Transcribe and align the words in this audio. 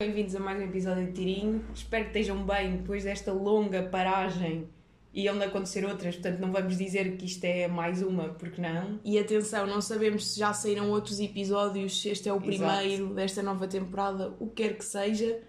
Bem-vindos 0.00 0.34
a 0.34 0.40
mais 0.40 0.58
um 0.58 0.64
episódio 0.64 1.04
de 1.08 1.12
Tirinho. 1.12 1.62
Espero 1.74 2.04
que 2.04 2.18
estejam 2.18 2.42
bem 2.42 2.78
depois 2.78 3.04
desta 3.04 3.34
longa 3.34 3.82
paragem 3.82 4.66
e 5.12 5.28
onde 5.28 5.44
acontecer 5.44 5.84
outras, 5.84 6.14
portanto 6.14 6.38
não 6.38 6.50
vamos 6.50 6.78
dizer 6.78 7.18
que 7.18 7.26
isto 7.26 7.44
é 7.44 7.68
mais 7.68 8.00
uma, 8.00 8.30
porque 8.30 8.62
não. 8.62 8.98
E 9.04 9.18
atenção, 9.18 9.66
não 9.66 9.82
sabemos 9.82 10.28
se 10.28 10.38
já 10.40 10.54
saíram 10.54 10.90
outros 10.90 11.20
episódios, 11.20 12.00
se 12.00 12.08
este 12.08 12.30
é 12.30 12.32
o 12.32 12.40
primeiro 12.40 13.12
desta 13.12 13.42
nova 13.42 13.68
temporada, 13.68 14.34
o 14.40 14.46
que 14.46 14.62
quer 14.62 14.78
que 14.78 14.86
seja. 14.86 15.42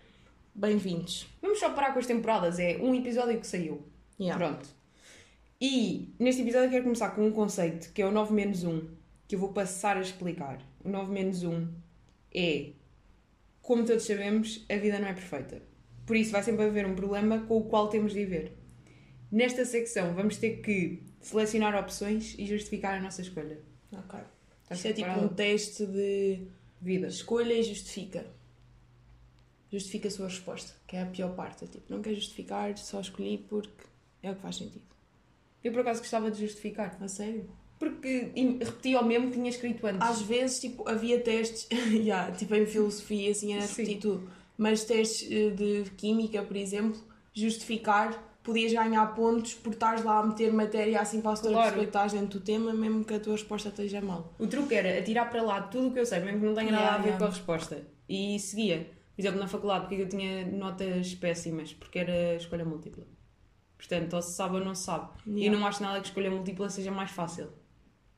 Bem-vindos. 0.53 1.29
Vamos 1.41 1.57
só 1.57 1.69
parar 1.69 1.93
com 1.93 1.99
as 1.99 2.05
temporadas, 2.05 2.59
é 2.59 2.77
um 2.81 2.93
episódio 2.93 3.39
que 3.39 3.47
saiu. 3.47 3.87
Yeah. 4.19 4.37
Pronto. 4.37 4.67
E 5.61 6.13
neste 6.19 6.41
episódio 6.41 6.65
eu 6.65 6.71
quero 6.71 6.83
começar 6.83 7.11
com 7.11 7.25
um 7.25 7.31
conceito 7.31 7.93
que 7.93 8.01
é 8.01 8.05
o 8.05 8.11
9 8.11 8.33
menos 8.33 8.65
1, 8.65 8.85
que 9.29 9.35
eu 9.35 9.39
vou 9.39 9.53
passar 9.53 9.95
a 9.95 10.01
explicar. 10.01 10.59
O 10.83 10.89
9 10.89 11.09
menos 11.09 11.41
1 11.41 11.69
é, 12.33 12.71
como 13.61 13.85
todos 13.85 14.03
sabemos, 14.03 14.65
a 14.69 14.75
vida 14.77 14.99
não 14.99 15.07
é 15.07 15.13
perfeita. 15.13 15.61
Por 16.05 16.15
isso 16.15 16.31
vai 16.31 16.43
sempre 16.43 16.65
haver 16.65 16.85
um 16.85 16.95
problema 16.95 17.39
com 17.45 17.57
o 17.57 17.63
qual 17.65 17.87
temos 17.87 18.13
de 18.13 18.19
viver. 18.19 18.57
Nesta 19.31 19.63
secção 19.63 20.13
vamos 20.13 20.37
ter 20.37 20.61
que 20.61 21.03
selecionar 21.21 21.75
opções 21.75 22.35
e 22.37 22.45
justificar 22.45 22.97
a 22.97 23.01
nossa 23.01 23.21
escolha. 23.21 23.59
Ok. 23.93 24.19
Estás 24.63 24.79
Isto 24.79 24.87
é 24.87 24.93
tipo 24.93 25.25
um 25.25 25.27
teste 25.29 25.85
de 25.85 26.47
Vida. 26.81 27.07
escolha 27.07 27.53
e 27.53 27.63
justifica. 27.63 28.25
Justifica 29.71 30.07
a 30.07 30.11
sua 30.11 30.27
resposta, 30.27 30.73
que 30.87 30.95
é 30.97 31.01
a 31.01 31.05
pior 31.05 31.33
parte. 31.35 31.63
É 31.63 31.67
tipo, 31.67 31.85
não 31.89 32.01
quer 32.01 32.13
justificar, 32.13 32.77
só 32.77 32.99
escolhi 32.99 33.37
porque 33.37 33.85
é 34.21 34.31
o 34.31 34.35
que 34.35 34.41
faz 34.41 34.57
sentido. 34.57 34.83
Eu 35.63 35.71
por 35.71 35.81
acaso 35.81 36.01
gostava 36.01 36.31
de 36.31 36.41
justificar. 36.41 36.97
A 36.99 37.07
sério? 37.07 37.49
Porque 37.81 38.31
im- 38.35 38.59
repeti 38.59 38.93
ao 38.95 39.03
mesmo 39.03 39.27
que 39.27 39.33
tinha 39.33 39.49
escrito 39.49 39.87
antes. 39.87 40.07
Às 40.07 40.21
vezes, 40.21 40.59
tipo, 40.59 40.87
havia 40.87 41.19
testes, 41.19 41.67
yeah, 41.91 42.31
tipo 42.31 42.53
em 42.53 42.65
filosofia, 42.67 43.31
assim, 43.31 43.53
era 43.55 43.65
repetir 43.65 43.99
tudo. 43.99 44.29
Mas 44.55 44.83
testes 44.83 45.27
eh, 45.31 45.49
de 45.49 45.89
química, 45.97 46.43
por 46.43 46.55
exemplo, 46.55 47.01
justificar, 47.33 48.37
podias 48.43 48.71
ganhar 48.71 49.05
pontos 49.15 49.55
por 49.55 49.73
estares 49.73 50.03
lá 50.03 50.19
a 50.19 50.25
meter 50.25 50.53
matéria 50.53 51.01
assim 51.01 51.21
para 51.21 51.31
a 51.33 51.37
Claro. 51.37 51.79
que 51.79 51.85
estás 51.85 52.13
dentro 52.13 52.39
do 52.39 52.45
tema, 52.45 52.71
mesmo 52.73 53.03
que 53.03 53.13
a 53.15 53.19
tua 53.19 53.33
resposta 53.33 53.69
esteja 53.69 53.99
mal. 54.01 54.33
O 54.37 54.45
truque 54.47 54.75
era 54.75 54.99
atirar 54.99 55.29
para 55.31 55.41
lá 55.41 55.61
tudo 55.63 55.87
o 55.87 55.91
que 55.91 55.99
eu 55.99 56.05
sei, 56.05 56.19
mesmo 56.19 56.39
que 56.39 56.45
não 56.45 56.53
tenha 56.53 56.71
nada 56.71 56.83
Yeah, 56.83 56.95
a 56.95 57.01
ver 57.01 57.07
yeah. 57.07 57.19
com 57.19 57.25
a 57.25 57.29
resposta. 57.35 57.87
E 58.07 58.39
seguia. 58.39 58.87
Por 59.15 59.21
exemplo, 59.21 59.39
na 59.39 59.47
faculdade, 59.47 59.87
porque 59.87 60.01
eu 60.03 60.07
tinha 60.09 60.45
notas 60.45 61.13
péssimas, 61.15 61.73
porque 61.73 61.99
era 61.99 62.35
escolha 62.35 62.63
múltipla. 62.65 63.05
Portanto, 63.77 64.13
ou 64.15 64.21
se 64.21 64.33
sabe 64.33 64.55
ou 64.57 64.63
não 64.65 64.75
se 64.75 64.83
sabe. 64.83 65.09
E 65.27 65.39
Yeah. 65.41 65.57
não 65.59 65.65
acho 65.67 65.81
nada 65.81 65.99
que 65.99 66.07
escolha 66.07 66.29
múltipla 66.29 66.69
seja 66.69 66.91
mais 66.91 67.09
fácil. 67.11 67.47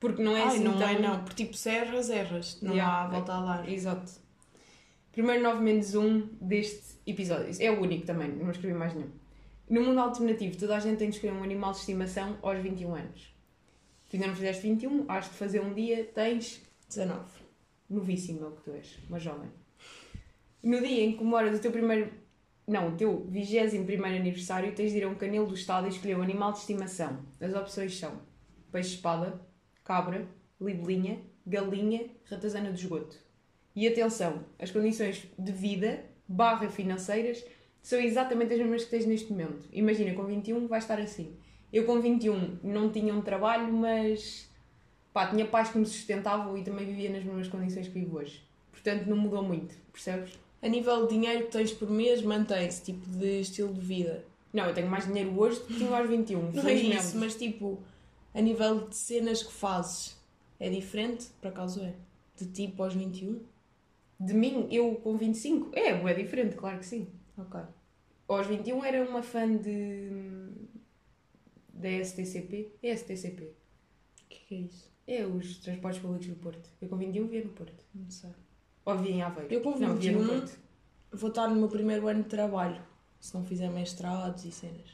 Porque 0.04 0.22
não 0.22 0.36
é 0.36 0.42
Ai, 0.42 0.48
assim 0.50 0.64
não 0.66 0.78
tão... 0.78 0.90
é 0.90 1.00
não, 1.00 1.24
porque 1.24 1.46
tipo, 1.46 1.56
se 1.56 1.70
erras, 1.70 2.10
erras. 2.10 2.60
Não 2.62 2.74
Yeah. 2.74 3.04
há 3.04 3.08
volta 3.08 3.34
a 3.36 3.42
dar. 3.42 3.70
Exato. 3.70 4.12
Primeiro 5.14 5.42
9 5.42 5.62
menos 5.64 5.96
1 5.96 6.28
deste 6.42 7.00
episódio. 7.08 7.56
É 7.58 7.72
o 7.72 7.80
único 7.80 8.06
também, 8.06 8.28
não 8.28 8.52
escrevi 8.52 8.74
mais 8.74 8.94
nenhum. 8.94 9.12
No 9.70 9.82
mundo 9.82 10.00
alternativo, 10.02 10.58
toda 10.58 10.76
a 10.76 10.80
gente 10.82 10.98
tem 10.98 11.10
de 11.10 11.16
escolher 11.16 11.32
um 11.32 11.42
animal 11.42 11.72
de 11.72 11.78
estimação 11.78 12.38
aos 12.42 12.60
21 12.60 12.96
anos. 12.96 13.34
Tu 14.10 14.18
ainda 14.18 14.28
não 14.28 14.36
fizeste 14.36 14.62
21, 14.68 15.06
has 15.08 15.24
de 15.30 15.36
fazer 15.38 15.62
um 15.62 15.74
dia, 15.74 16.04
tens 16.14 16.62
19. 16.90 17.24
novíssimo 17.90 18.44
é 18.44 18.48
o 18.50 18.52
que 18.52 18.62
tu 18.62 18.72
és, 18.72 19.00
uma 19.08 19.20
jovem. 19.20 19.50
No 20.62 20.82
dia 20.82 21.06
em 21.06 21.14
que 21.14 21.18
comemoras 21.20 21.58
o 21.58 21.62
teu 21.62 21.72
primeiro. 21.72 22.12
Não, 22.68 22.90
o 22.90 22.98
teu 22.98 23.26
21 23.30 24.04
aniversário, 24.04 24.76
tens 24.76 24.92
de 24.92 24.98
ir 24.98 25.06
a 25.06 25.08
um 25.08 25.16
canil 25.16 25.46
do 25.46 25.54
Estado 25.56 25.88
e 25.88 25.92
escolher 25.92 26.18
um 26.18 26.22
animal 26.22 26.52
de 26.52 26.58
estimação. 26.60 27.20
As 27.40 27.54
opções 27.54 27.98
são 27.98 28.22
peixe-espada, 28.70 29.40
cabra, 29.84 30.28
libelinha, 30.60 31.20
galinha, 31.46 32.06
ratazana 32.30 32.72
de 32.72 32.80
esgoto. 32.80 33.18
E 33.76 33.88
atenção, 33.88 34.44
as 34.60 34.72
condições 34.72 35.28
de 35.38 35.52
vida 35.52 36.04
barra 36.28 36.70
financeiras 36.70 37.44
são 37.82 38.00
exatamente 38.00 38.54
as 38.54 38.60
mesmas 38.60 38.86
que 38.86 38.92
tens 38.92 39.06
neste 39.06 39.32
momento. 39.32 39.68
Imagina, 39.72 40.14
com 40.14 40.24
21 40.24 40.68
vai 40.68 40.80
estar 40.80 41.00
assim. 41.00 41.36
Eu 41.72 41.86
com 41.86 42.00
21 42.00 42.60
não 42.64 42.92
tinha 42.92 43.14
um 43.14 43.22
trabalho, 43.22 43.74
mas 43.74 44.50
pá, 45.12 45.28
tinha 45.28 45.46
pais 45.46 45.70
que 45.70 45.78
me 45.78 45.86
sustentavam 45.86 46.58
e 46.58 46.64
também 46.64 46.86
vivia 46.86 47.10
nas 47.10 47.24
mesmas 47.24 47.48
condições 47.48 47.88
que 47.88 47.94
vivo 47.94 48.18
hoje. 48.18 48.42
Portanto, 48.72 49.06
não 49.08 49.18
mudou 49.18 49.44
muito, 49.44 49.76
percebes? 49.92 50.38
A 50.62 50.68
nível 50.68 51.08
de 51.08 51.16
dinheiro 51.16 51.46
que 51.46 51.52
tens 51.52 51.74
por 51.74 51.90
mês, 51.90 52.22
mantém-se, 52.22 52.84
tipo, 52.84 53.06
de 53.10 53.42
estilo 53.42 53.74
de 53.74 53.82
vida. 53.82 54.24
Não, 54.54 54.66
eu 54.66 54.74
tenho 54.74 54.88
mais 54.88 55.06
dinheiro 55.06 55.38
hoje 55.38 55.60
do 55.60 55.66
que 55.66 55.76
tinha 55.76 55.98
aos 55.98 56.08
21. 56.08 56.52
Não 56.52 56.68
é 56.68 56.74
isso, 56.74 57.18
mas 57.18 57.36
tipo, 57.36 57.82
a 58.34 58.42
nível 58.42 58.88
de 58.88 58.96
cenas 58.96 59.44
que 59.44 59.52
fazes, 59.52 60.18
é 60.60 60.70
diferente? 60.70 61.28
Por 61.42 61.50
acaso 61.50 61.82
é? 61.82 61.94
De 62.36 62.46
tipo 62.48 62.84
aos 62.84 62.94
21? 62.94 63.42
De 64.20 64.34
mim, 64.34 64.68
eu 64.72 64.96
com 64.96 65.18
25, 65.18 65.72
é, 65.74 65.90
é 65.90 66.14
diferente, 66.14 66.56
claro 66.56 66.80
que 66.80 66.86
sim. 66.86 67.08
Ok. 67.38 67.60
Aos 68.28 68.48
21 68.48 68.84
era 68.86 69.08
uma 69.08 69.22
fã 69.22 69.56
de. 69.58 70.50
da 71.74 71.90
STCP. 72.04 72.72
É 72.82 72.96
STCP. 72.96 73.44
O 73.44 74.30
que 74.30 74.40
que 74.48 74.56
é 74.56 74.58
isso? 74.60 74.92
É 75.06 75.26
os 75.26 75.58
transportes 75.58 76.02
públicos 76.02 76.28
do 76.28 76.36
Porto. 76.36 76.70
Eu 76.82 76.88
com 76.88 76.96
21 76.98 77.28
via 77.28 77.44
no 77.44 77.50
Porto. 77.52 77.84
Não 77.94 78.10
sei. 78.10 78.30
Ou 78.86 78.98
via 78.98 79.12
em 79.12 79.22
Aveiro. 79.22 79.54
Eu 79.54 79.62
com 79.62 79.72
Não, 79.78 79.96
via 79.96 80.12
no 80.14 80.20
21 80.20 80.28
Porto. 80.28 80.60
vou 81.12 81.30
estar 81.30 81.48
no 81.50 81.56
meu 81.56 81.68
primeiro 81.68 82.08
ano 82.08 82.24
de 82.24 82.30
trabalho, 82.30 82.82
se 83.20 83.34
não 83.34 83.44
fizer 83.46 83.70
mestrados 83.70 84.46
e 84.46 84.52
cenas. 84.52 84.90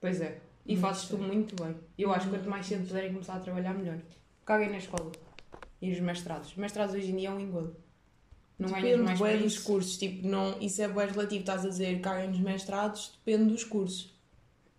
Pois 0.00 0.20
é. 0.20 0.40
E 0.66 0.76
fazes 0.76 1.08
tu 1.08 1.18
muito 1.18 1.54
bem. 1.62 1.74
Eu 1.98 2.12
acho 2.12 2.26
que 2.26 2.36
quanto 2.36 2.48
mais 2.48 2.66
cedo 2.66 2.86
puderem 2.86 3.12
começar 3.12 3.34
a 3.34 3.40
trabalhar, 3.40 3.74
melhor. 3.74 3.98
Caguem 4.46 4.70
na 4.70 4.78
escola. 4.78 5.12
E 5.80 5.90
nos 5.90 6.00
mestrados. 6.00 6.50
Os 6.50 6.56
mestrados 6.56 6.94
hoje 6.94 7.10
em 7.10 7.16
dia 7.16 7.28
é 7.28 7.32
um 7.32 7.40
engodo. 7.40 7.76
Não 8.58 8.68
depende 8.68 9.02
mais 9.02 9.18
por 9.18 9.36
dos 9.36 9.54
isso. 9.54 9.64
cursos, 9.64 9.98
tipo, 9.98 10.26
não, 10.26 10.58
isso 10.60 10.80
é 10.80 10.88
bué 10.88 11.06
relativo, 11.06 11.40
estás 11.40 11.64
a 11.64 11.68
dizer 11.68 12.00
caguem 12.00 12.28
nos 12.28 12.38
mestrados, 12.38 13.18
depende 13.24 13.52
dos 13.52 13.64
cursos. 13.64 14.14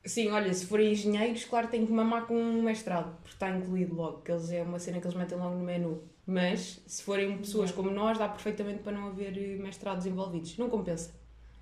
Sim, 0.06 0.30
olha, 0.30 0.54
se 0.54 0.66
forem 0.66 0.92
engenheiros, 0.92 1.44
claro, 1.46 1.68
tem 1.68 1.86
que 1.86 1.92
mamar 1.92 2.26
com 2.26 2.36
um 2.36 2.62
mestrado, 2.62 3.18
porque 3.18 3.36
está 3.36 3.50
incluído 3.50 3.96
logo, 3.96 4.22
que 4.22 4.32
eles 4.32 4.50
é 4.52 4.62
uma 4.62 4.80
cena 4.80 5.02
que 5.02 5.08
eles 5.08 5.18
metem 5.18 5.38
logo 5.38 5.56
no 5.56 5.64
menu. 5.64 6.04
Mas, 6.26 6.82
se 6.88 7.04
forem 7.04 7.38
pessoas 7.38 7.72
como 7.72 7.92
nós, 7.92 8.18
dá 8.18 8.30
perfeitamente 8.30 8.80
para 8.80 8.94
não 8.94 9.08
haver 9.08 9.38
eh, 9.38 9.58
mestrados 9.62 10.06
envolvidos. 10.06 10.58
Não 10.58 10.70
compensa. 10.70 11.12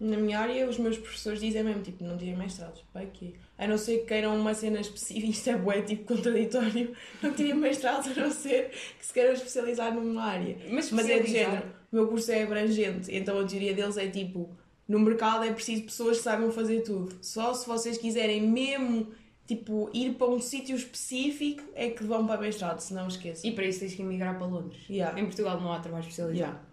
Na 0.03 0.17
minha 0.17 0.39
área, 0.39 0.67
os 0.67 0.77
meus 0.77 0.97
professores 0.97 1.39
dizem 1.39 1.63
mesmo, 1.63 1.81
tipo, 1.81 2.03
não 2.03 2.17
tirem 2.17 2.35
mestrados. 2.35 2.83
Pai, 2.91 3.09
que 3.13 3.35
A 3.57 3.65
não 3.65 3.77
ser 3.77 3.99
que 3.99 4.05
queiram 4.07 4.37
uma 4.37 4.53
cena 4.53 4.81
específica, 4.81 5.27
isto 5.31 5.49
é 5.49 5.57
bué, 5.57 5.81
tipo, 5.81 6.13
contraditório. 6.13 6.93
Não 7.21 7.31
tirem 7.33 7.53
mestrados, 7.53 8.15
a 8.17 8.21
não 8.21 8.31
ser 8.31 8.69
que 8.99 9.05
se 9.05 9.13
queiram 9.13 9.33
especializar 9.33 9.93
numa 9.93 10.23
área. 10.23 10.57
Mas, 10.69 10.91
Mas 10.91 11.09
é 11.09 11.19
de 11.19 11.31
género, 11.31 11.67
o 11.91 11.95
meu 11.95 12.07
curso 12.07 12.31
é 12.31 12.43
abrangente, 12.43 13.15
então 13.15 13.39
a 13.39 13.45
teoria 13.45 13.73
deles 13.73 13.95
é 13.97 14.07
tipo, 14.07 14.49
no 14.87 14.99
mercado 14.99 15.45
é 15.45 15.53
preciso 15.53 15.83
pessoas 15.83 16.17
que 16.17 16.23
saibam 16.23 16.51
fazer 16.51 16.81
tudo. 16.81 17.15
Só 17.21 17.53
se 17.53 17.65
vocês 17.65 17.97
quiserem 17.97 18.41
mesmo, 18.41 19.07
tipo, 19.47 19.89
ir 19.93 20.15
para 20.15 20.27
um 20.27 20.39
sítio 20.41 20.75
específico 20.75 21.63
é 21.75 21.89
que 21.89 22.03
vão 22.03 22.27
para 22.27 22.41
mestrado, 22.41 22.79
senão 22.79 23.07
esqueçam. 23.07 23.49
E 23.49 23.53
para 23.53 23.65
isso 23.65 23.79
tens 23.79 23.95
que 23.95 24.01
emigrar 24.01 24.37
para 24.37 24.47
Londres. 24.47 24.81
Yeah. 24.89 25.19
Em 25.19 25.25
Portugal 25.25 25.61
não 25.61 25.71
há 25.71 25.79
trabalho 25.79 26.01
especializado. 26.01 26.51
Yeah. 26.51 26.72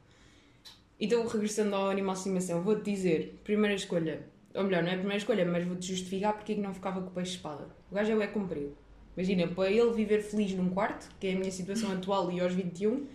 Então, 1.01 1.27
regressando 1.27 1.75
ao 1.75 1.89
animal 1.89 2.13
de 2.13 2.21
estimação, 2.21 2.63
vou-te 2.63 2.83
dizer, 2.83 3.41
primeira 3.43 3.75
escolha, 3.75 4.23
ou 4.55 4.65
melhor, 4.65 4.83
não 4.83 4.91
é 4.91 4.95
a 4.95 4.99
primeira 4.99 5.17
escolha, 5.17 5.47
mas 5.47 5.65
vou-te 5.65 5.87
justificar 5.87 6.35
porque 6.35 6.53
é 6.53 6.55
que 6.57 6.61
não 6.61 6.75
ficava 6.75 7.01
com 7.01 7.09
o 7.09 7.11
peixe-espada. 7.11 7.69
O 7.91 7.95
gajo 7.95 8.13
é 8.13 8.27
o 8.27 8.33
comprido. 8.33 8.77
Imagina, 9.17 9.49
para 9.49 9.71
ele 9.71 9.91
viver 9.93 10.23
feliz 10.23 10.53
num 10.53 10.69
quarto, 10.69 11.09
que 11.19 11.29
é 11.29 11.33
a 11.33 11.39
minha 11.39 11.51
situação 11.51 11.91
atual 11.93 12.31
e 12.31 12.41
aos 12.41 12.53
21, 12.53 13.07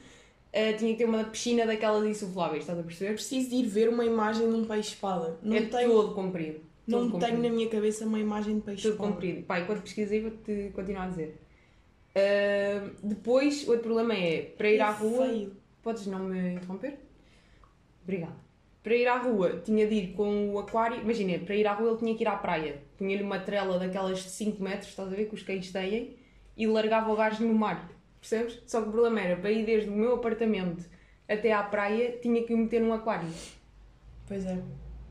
eh, 0.52 0.74
tinha 0.74 0.92
que 0.94 0.98
ter 0.98 1.06
uma 1.06 1.24
piscina 1.26 1.66
daquelas 1.66 2.06
insufláveis, 2.06 2.64
estás 2.64 2.80
a 2.80 2.84
perceber? 2.84 3.14
Preciso 3.14 3.50
de 3.50 3.56
ir 3.58 3.68
ver 3.68 3.90
uma 3.90 4.04
imagem 4.04 4.50
de 4.50 4.56
um 4.56 4.66
peixe-espada. 4.66 5.38
Não 5.44 5.56
é 5.56 5.62
tenho, 5.62 5.92
todo 5.92 6.16
comprido. 6.16 6.62
não 6.88 7.10
todo 7.10 7.20
tenho 7.20 7.34
comprido. 7.34 7.44
na 7.44 7.50
minha 7.50 7.70
cabeça 7.70 8.06
uma 8.06 8.20
imagem 8.20 8.56
de 8.56 8.62
peixe-espada. 8.62 9.12
comprido. 9.12 9.44
Pá, 9.44 9.60
enquanto 9.60 9.82
pesquisei, 9.82 10.22
vou-te 10.22 10.72
continuar 10.74 11.06
a 11.06 11.10
dizer. 11.10 11.40
Ah, 12.16 12.90
depois, 13.04 13.68
outro 13.68 13.84
problema 13.84 14.16
é, 14.16 14.42
para 14.42 14.72
ir 14.72 14.82
à 14.82 14.90
rua... 14.90 15.28
Feio. 15.28 15.56
Podes 15.84 16.08
não 16.08 16.24
me 16.24 16.54
interromper? 16.54 16.98
Obrigada. 18.06 18.46
Para 18.82 18.96
ir 18.96 19.08
à 19.08 19.18
rua, 19.18 19.62
tinha 19.66 19.88
de 19.88 19.96
ir 19.96 20.14
com 20.14 20.54
o 20.54 20.60
aquário. 20.60 21.02
Imagina, 21.02 21.40
para 21.40 21.56
ir 21.56 21.66
à 21.66 21.74
rua 21.74 21.90
ele 21.90 21.98
tinha 21.98 22.16
que 22.16 22.24
ir 22.24 22.28
à 22.28 22.36
praia. 22.38 22.84
Punha-lhe 22.98 23.24
uma 23.24 23.40
trela 23.40 23.80
daquelas 23.80 24.20
de 24.20 24.30
5 24.30 24.64
metros, 24.64 24.90
estás 24.90 25.12
a 25.12 25.16
ver, 25.16 25.26
que 25.26 25.34
os 25.34 25.42
cães 25.42 25.72
têm, 25.72 26.16
e 26.56 26.68
largava 26.68 27.12
o 27.12 27.16
gajo 27.16 27.44
no 27.44 27.54
mar. 27.54 27.90
Percebes? 28.22 28.62
Só 28.68 28.82
que 28.82 28.90
o 28.90 28.92
problema 28.92 29.20
era, 29.20 29.36
para 29.36 29.52
ir 29.52 29.66
desde 29.66 29.90
o 29.90 29.94
meu 29.94 30.14
apartamento 30.14 30.86
até 31.28 31.52
à 31.52 31.64
praia, 31.64 32.18
tinha 32.22 32.44
que 32.44 32.54
o 32.54 32.58
meter 32.58 32.80
num 32.80 32.94
aquário. 32.94 33.30
Pois 34.28 34.46
é. 34.46 34.62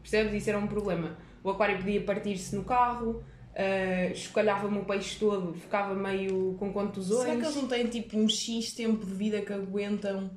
Percebes? 0.01 0.35
Isso 0.35 0.51
era 0.51 0.59
um 0.59 0.69
problema. 0.69 1.17
O 1.43 1.51
aquário 1.51 1.77
podia 1.79 2.01
partir-se 2.01 2.55
no 2.55 2.65
carro, 2.65 3.25
ah, 3.57 4.11
escalhava-me 4.13 4.79
o 4.79 4.85
peixe 4.85 5.19
todo, 5.19 5.55
ficava 5.55 5.95
meio 5.95 6.55
com 6.59 6.73
contusões. 6.73 7.23
Será 7.23 7.37
que 7.37 7.43
eles 7.43 7.57
não 7.57 7.69
têm 7.69 7.87
tipo 7.87 8.17
um 8.17 8.29
X 8.29 8.73
tempo 8.73 9.05
de 9.05 9.15
vida 9.15 9.41
que 9.41 9.53
aguentam? 9.53 10.31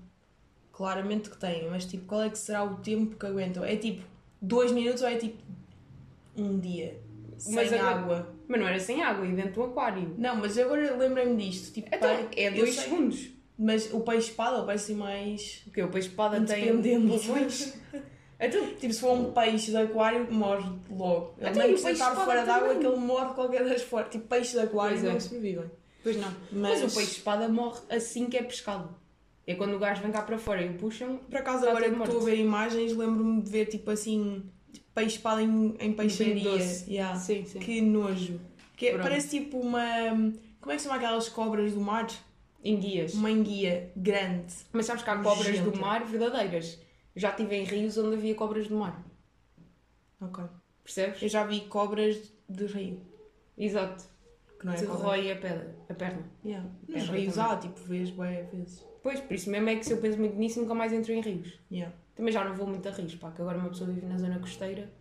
Claramente 0.77 1.31
que 1.31 1.37
têm, 1.37 1.67
mas 1.71 1.85
tipo, 1.85 2.05
qual 2.05 2.21
é 2.21 2.29
que 2.29 2.37
será 2.37 2.63
o 2.63 2.75
tempo 2.75 3.15
que 3.15 3.25
aguentam? 3.25 3.63
É 3.63 3.75
tipo 3.75 4.03
dois 4.39 4.71
minutos 4.71 5.01
ou 5.01 5.07
é 5.09 5.15
tipo 5.15 5.41
um 6.37 6.59
dia? 6.59 6.99
Sem 7.39 7.55
Mas 7.55 7.73
agora- 7.73 7.95
água? 7.95 8.35
Mas 8.47 8.59
não 8.61 8.67
era 8.67 8.79
sem 8.79 9.01
água, 9.01 9.25
e 9.25 9.31
dentro 9.33 9.53
do 9.53 9.63
aquário. 9.63 10.13
Não, 10.19 10.35
mas 10.35 10.55
agora 10.57 10.95
lembrei-me 10.95 11.35
disto. 11.49 11.73
Tipo, 11.73 11.87
Então, 11.87 11.99
pai, 12.15 12.29
é 12.35 12.51
dois 12.51 12.75
sei- 12.75 12.83
segundos. 12.83 13.29
Mas 13.57 13.91
o 13.91 14.01
peixe 14.01 14.29
espada 14.29 14.61
parece 14.63 14.93
mais. 14.93 15.61
Porque 15.65 15.81
o 15.81 15.87
peixe 15.89 16.09
espada 16.09 16.39
tem 16.41 16.69
Independente. 16.69 17.25
pulmões. 17.25 17.73
Então, 18.39 18.67
Tipo, 18.75 18.93
se 18.93 18.99
for 18.99 19.13
um 19.13 19.31
peixe 19.33 19.71
de 19.71 19.77
aquário, 19.77 20.31
morre 20.31 20.69
logo. 20.91 21.33
Ele 21.39 21.49
Então, 21.49 21.63
e 21.63 21.73
o 21.73 21.81
peixe 21.81 21.91
estar 21.93 22.15
fora 22.15 22.45
d'água 22.45 22.75
que 22.75 22.85
ele 22.85 22.97
morre 22.97 23.29
de 23.29 23.33
qualquer 23.33 23.63
das 23.67 23.81
formas. 23.81 24.11
Tipo, 24.11 24.27
peixe 24.27 24.51
de 24.51 24.59
aquário 24.59 24.95
Pois 24.95 25.09
é. 25.09 25.11
não 25.11 25.19
sobrevivem. 25.19 25.71
pois 26.03 26.17
não. 26.17 26.31
Mas, 26.51 26.81
Mas, 26.83 26.93
o 26.93 26.95
peixe-espada 26.95 27.49
morre 27.49 27.79
assim 27.89 28.27
que 28.27 28.37
é 28.37 28.43
pescado. 28.43 28.95
É 29.47 29.55
quando 29.55 29.75
o 29.75 29.79
gajo 29.79 30.01
vem 30.03 30.11
cá 30.11 30.21
para 30.21 30.37
fora 30.37 30.61
e 30.61 30.69
o 30.69 30.73
puxam. 30.73 31.17
Por 31.17 31.37
acaso, 31.37 31.65
agora 31.67 31.89
que 31.89 32.03
estou 32.03 32.21
a 32.21 32.25
ver 32.25 32.37
imagens, 32.37 32.91
lembro-me 32.91 33.41
de 33.41 33.49
ver 33.49 33.65
tipo 33.67 33.89
assim, 33.89 34.43
peixe 34.93 35.15
espada 35.15 35.41
em, 35.41 35.73
em 35.79 35.93
peixaria. 35.93 36.43
doce. 36.43 36.91
Yeah. 36.91 37.17
Sim, 37.17 37.45
sim. 37.45 37.59
Que 37.59 37.79
nojo. 37.81 38.41
Que 38.75 38.87
é- 38.87 38.91
Pronto. 38.91 39.03
parece 39.03 39.29
tipo 39.39 39.57
uma. 39.57 39.81
Como 40.59 40.71
é 40.71 40.75
que 40.75 40.81
se 40.81 40.87
chama 40.87 40.97
aquelas 40.97 41.29
cobras 41.29 41.73
do 41.73 41.79
mar? 41.79 42.07
Em 42.61 42.77
guias. 42.77 43.13
Uma 43.13 43.31
enguia 43.31 43.89
grande. 43.95 44.53
Mas 44.73 44.85
sabes 44.85 45.01
que 45.01 45.09
há 45.09 45.15
cobras 45.15 45.47
Nojenta. 45.47 45.71
do 45.71 45.79
mar 45.79 46.03
verdadeiras. 46.03 46.77
Já 47.15 47.29
estive 47.29 47.55
em 47.55 47.63
rios 47.63 47.97
onde 47.97 48.15
havia 48.17 48.35
cobras 48.35 48.67
do 48.67 48.75
mar. 48.75 49.01
Ok. 50.19 50.43
Percebes? 50.83 51.21
Eu 51.21 51.29
já 51.29 51.45
vi 51.45 51.61
cobras 51.61 52.17
de 52.49 52.65
rio. 52.65 52.99
Exato. 53.57 54.03
Que 54.59 54.65
não 54.65 54.73
é 54.73 55.31
a, 55.31 55.35
pedra, 55.35 55.75
a 55.89 55.93
perna. 55.93 56.23
Yeah. 56.43 56.67
Nos 56.87 57.03
Perna 57.03 57.17
rios 57.17 57.37
há, 57.37 57.57
tipo, 57.57 57.79
vês 57.81 58.09
bué 58.09 58.43
vezes. 58.51 58.83
Pois, 59.03 59.19
por 59.19 59.33
isso 59.33 59.49
mesmo 59.49 59.69
é 59.69 59.75
que 59.75 59.85
se 59.85 59.93
eu 59.93 59.97
penso 59.97 60.17
muito 60.17 60.35
nisso, 60.35 60.59
nunca 60.59 60.73
mais 60.73 60.91
entro 60.91 61.11
em 61.13 61.21
rios. 61.21 61.59
Yeah. 61.71 61.93
Também 62.15 62.33
já 62.33 62.43
não 62.43 62.55
vou 62.55 62.65
muito 62.67 62.87
a 62.87 62.91
rios, 62.91 63.13
pá, 63.15 63.31
que 63.31 63.41
agora 63.41 63.59
uma 63.59 63.69
pessoa 63.69 63.89
vive 63.91 64.05
na 64.07 64.17
zona 64.17 64.39
costeira. 64.39 64.91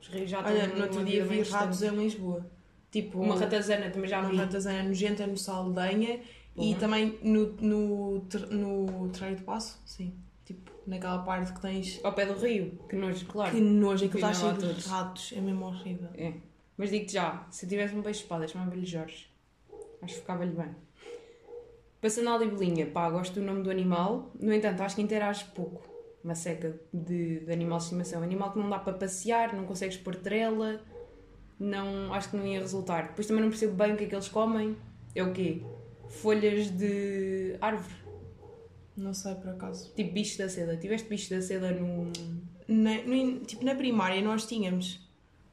Os 0.00 0.08
rios 0.08 0.28
já 0.30 0.40
estão 0.40 0.52
Olha, 0.54 0.66
no 0.68 0.82
outro 0.82 1.04
dia 1.04 1.24
vi 1.24 1.42
ratos 1.42 1.82
em 1.82 1.90
Lisboa. 1.96 2.46
Tipo, 2.90 3.20
Uma 3.20 3.38
ratazana 3.38 3.88
também 3.90 4.08
já 4.10 4.20
uma 4.20 4.30
vi. 4.30 4.36
ratazana 4.36 4.82
nojenta 4.82 5.26
no 5.26 5.36
Saldanha 5.38 6.20
e 6.56 6.72
Uhum. 6.74 6.78
também 6.78 7.18
no, 7.22 7.52
no, 7.60 8.20
no 8.50 9.08
Terreiro 9.10 9.36
de 9.36 9.42
Passo, 9.44 9.80
sim. 9.86 10.12
Tipo, 10.44 10.72
naquela 10.86 11.18
parte 11.20 11.52
que 11.52 11.60
tens. 11.60 12.00
Ao 12.04 12.12
pé 12.12 12.26
do 12.26 12.34
rio, 12.34 12.78
que 12.88 12.96
nojo, 12.96 13.24
claro. 13.26 13.52
Que 13.52 13.60
nojo, 13.60 14.04
aquilo 14.06 14.26
está 14.26 14.34
cheio 14.34 14.74
de 14.74 14.88
ratos, 14.88 15.32
é 15.36 15.40
mesmo 15.40 15.64
horrível. 15.66 16.08
É. 16.14 16.32
Mas 16.80 16.88
digo-te 16.90 17.12
já, 17.12 17.46
se 17.50 17.66
eu 17.66 17.68
tivesse 17.68 17.94
um 17.94 18.00
beijo 18.00 18.20
de 18.20 18.24
espada, 18.24 18.48
chamava-lhe 18.48 18.86
Jorge. 18.86 19.28
Acho 20.00 20.14
que 20.14 20.20
ficava-lhe 20.20 20.52
bem. 20.52 20.74
Passando 22.00 22.30
à 22.30 22.38
libelinha, 22.38 22.86
pá, 22.86 23.10
gosto 23.10 23.34
do 23.34 23.42
nome 23.42 23.62
do 23.62 23.70
animal, 23.70 24.30
no 24.40 24.50
entanto, 24.50 24.80
acho 24.80 24.96
que 24.96 25.02
interage 25.02 25.44
pouco. 25.54 25.86
Uma 26.24 26.34
seca 26.34 26.80
de, 26.90 27.40
de 27.40 27.52
animal 27.52 27.76
de 27.76 27.84
estimação. 27.84 28.22
Animal 28.22 28.52
que 28.54 28.58
não 28.58 28.70
dá 28.70 28.78
para 28.78 28.94
passear, 28.94 29.54
não 29.54 29.66
consegues 29.66 29.98
pôr 29.98 30.16
trela, 30.16 30.80
não, 31.58 32.14
acho 32.14 32.30
que 32.30 32.36
não 32.38 32.46
ia 32.46 32.60
resultar. 32.60 33.08
Depois 33.08 33.26
também 33.26 33.42
não 33.42 33.50
percebo 33.50 33.74
bem 33.74 33.92
o 33.92 33.96
que 33.98 34.04
é 34.04 34.06
que 34.06 34.14
eles 34.14 34.28
comem. 34.28 34.74
É 35.14 35.22
o 35.22 35.34
quê? 35.34 35.62
Folhas 36.08 36.70
de 36.70 37.58
árvore, 37.60 37.94
Não 38.96 39.12
sei 39.12 39.34
por 39.34 39.50
acaso. 39.50 39.92
tipo 39.94 40.12
bicho 40.14 40.38
da 40.38 40.48
seda. 40.48 40.78
Tiveste 40.78 41.06
bicho 41.10 41.28
da 41.28 41.42
seda 41.42 41.72
no. 41.72 42.10
Na, 42.66 43.02
no 43.02 43.40
tipo, 43.40 43.66
na 43.66 43.74
primária 43.74 44.22
nós 44.22 44.46
tínhamos. 44.46 45.09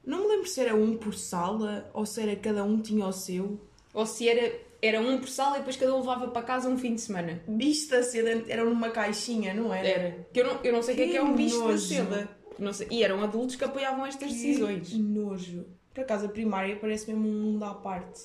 Não 0.07 0.21
me 0.21 0.27
lembro 0.27 0.47
se 0.47 0.61
era 0.61 0.73
um 0.73 0.95
por 0.95 1.13
sala 1.13 1.91
ou 1.93 2.05
se 2.05 2.21
era 2.21 2.33
cada 2.37 2.63
um 2.63 2.79
tinha 2.81 3.05
o 3.05 3.11
seu. 3.11 3.59
Ou 3.93 4.05
se 4.05 4.29
era, 4.29 4.57
era 4.81 5.01
um 5.01 5.19
por 5.19 5.27
sala 5.27 5.57
e 5.57 5.59
depois 5.59 5.75
cada 5.75 5.93
um 5.93 5.99
levava 5.99 6.29
para 6.29 6.41
casa 6.43 6.69
um 6.69 6.77
fim 6.77 6.95
de 6.95 7.01
semana. 7.01 7.41
Bicho 7.45 7.89
da 7.89 8.01
seda 8.01 8.43
era 8.47 8.63
numa 8.63 8.89
caixinha, 8.89 9.53
não 9.53 9.73
era? 9.73 9.85
Era. 9.87 10.27
Que 10.31 10.39
eu 10.39 10.45
não, 10.47 10.59
eu 10.63 10.71
não 10.71 10.81
sei 10.81 10.93
o 10.93 10.97
que 10.97 11.03
é 11.03 11.05
Que 11.07 11.11
que 11.11 11.17
é 11.17 11.21
um 11.21 11.35
bicho 11.35 11.67
da 11.67 11.77
seda. 11.77 12.29
Não 12.57 12.71
sei. 12.71 12.87
E 12.89 13.03
eram 13.03 13.21
adultos 13.21 13.57
que 13.57 13.65
apoiavam 13.65 14.05
estas 14.05 14.31
decisões. 14.31 14.87
Que 14.87 14.97
nojo. 14.97 15.65
Por 15.93 16.01
acaso 16.01 16.25
a 16.27 16.29
primária 16.29 16.77
parece 16.77 17.11
mesmo 17.11 17.27
um 17.27 17.41
mundo 17.41 17.65
à 17.65 17.73
parte. 17.73 18.21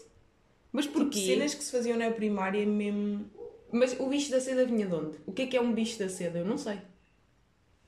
Mas 0.70 0.86
Tipo, 0.86 1.00
porquê? 1.00 1.18
cenas 1.18 1.52
que 1.52 1.64
se 1.64 1.72
faziam 1.72 1.98
na 1.98 2.10
primária 2.12 2.64
mesmo. 2.64 3.28
Mas 3.72 3.98
o 3.98 4.06
bicho 4.06 4.30
da 4.30 4.40
seda 4.40 4.64
vinha 4.64 4.86
de 4.86 4.94
onde? 4.94 5.18
O 5.26 5.32
que 5.32 5.42
é 5.42 5.46
que 5.46 5.56
é 5.56 5.60
um 5.60 5.72
bicho 5.72 5.98
da 5.98 6.08
seda? 6.08 6.38
Eu 6.38 6.44
não 6.44 6.56
sei. 6.56 6.78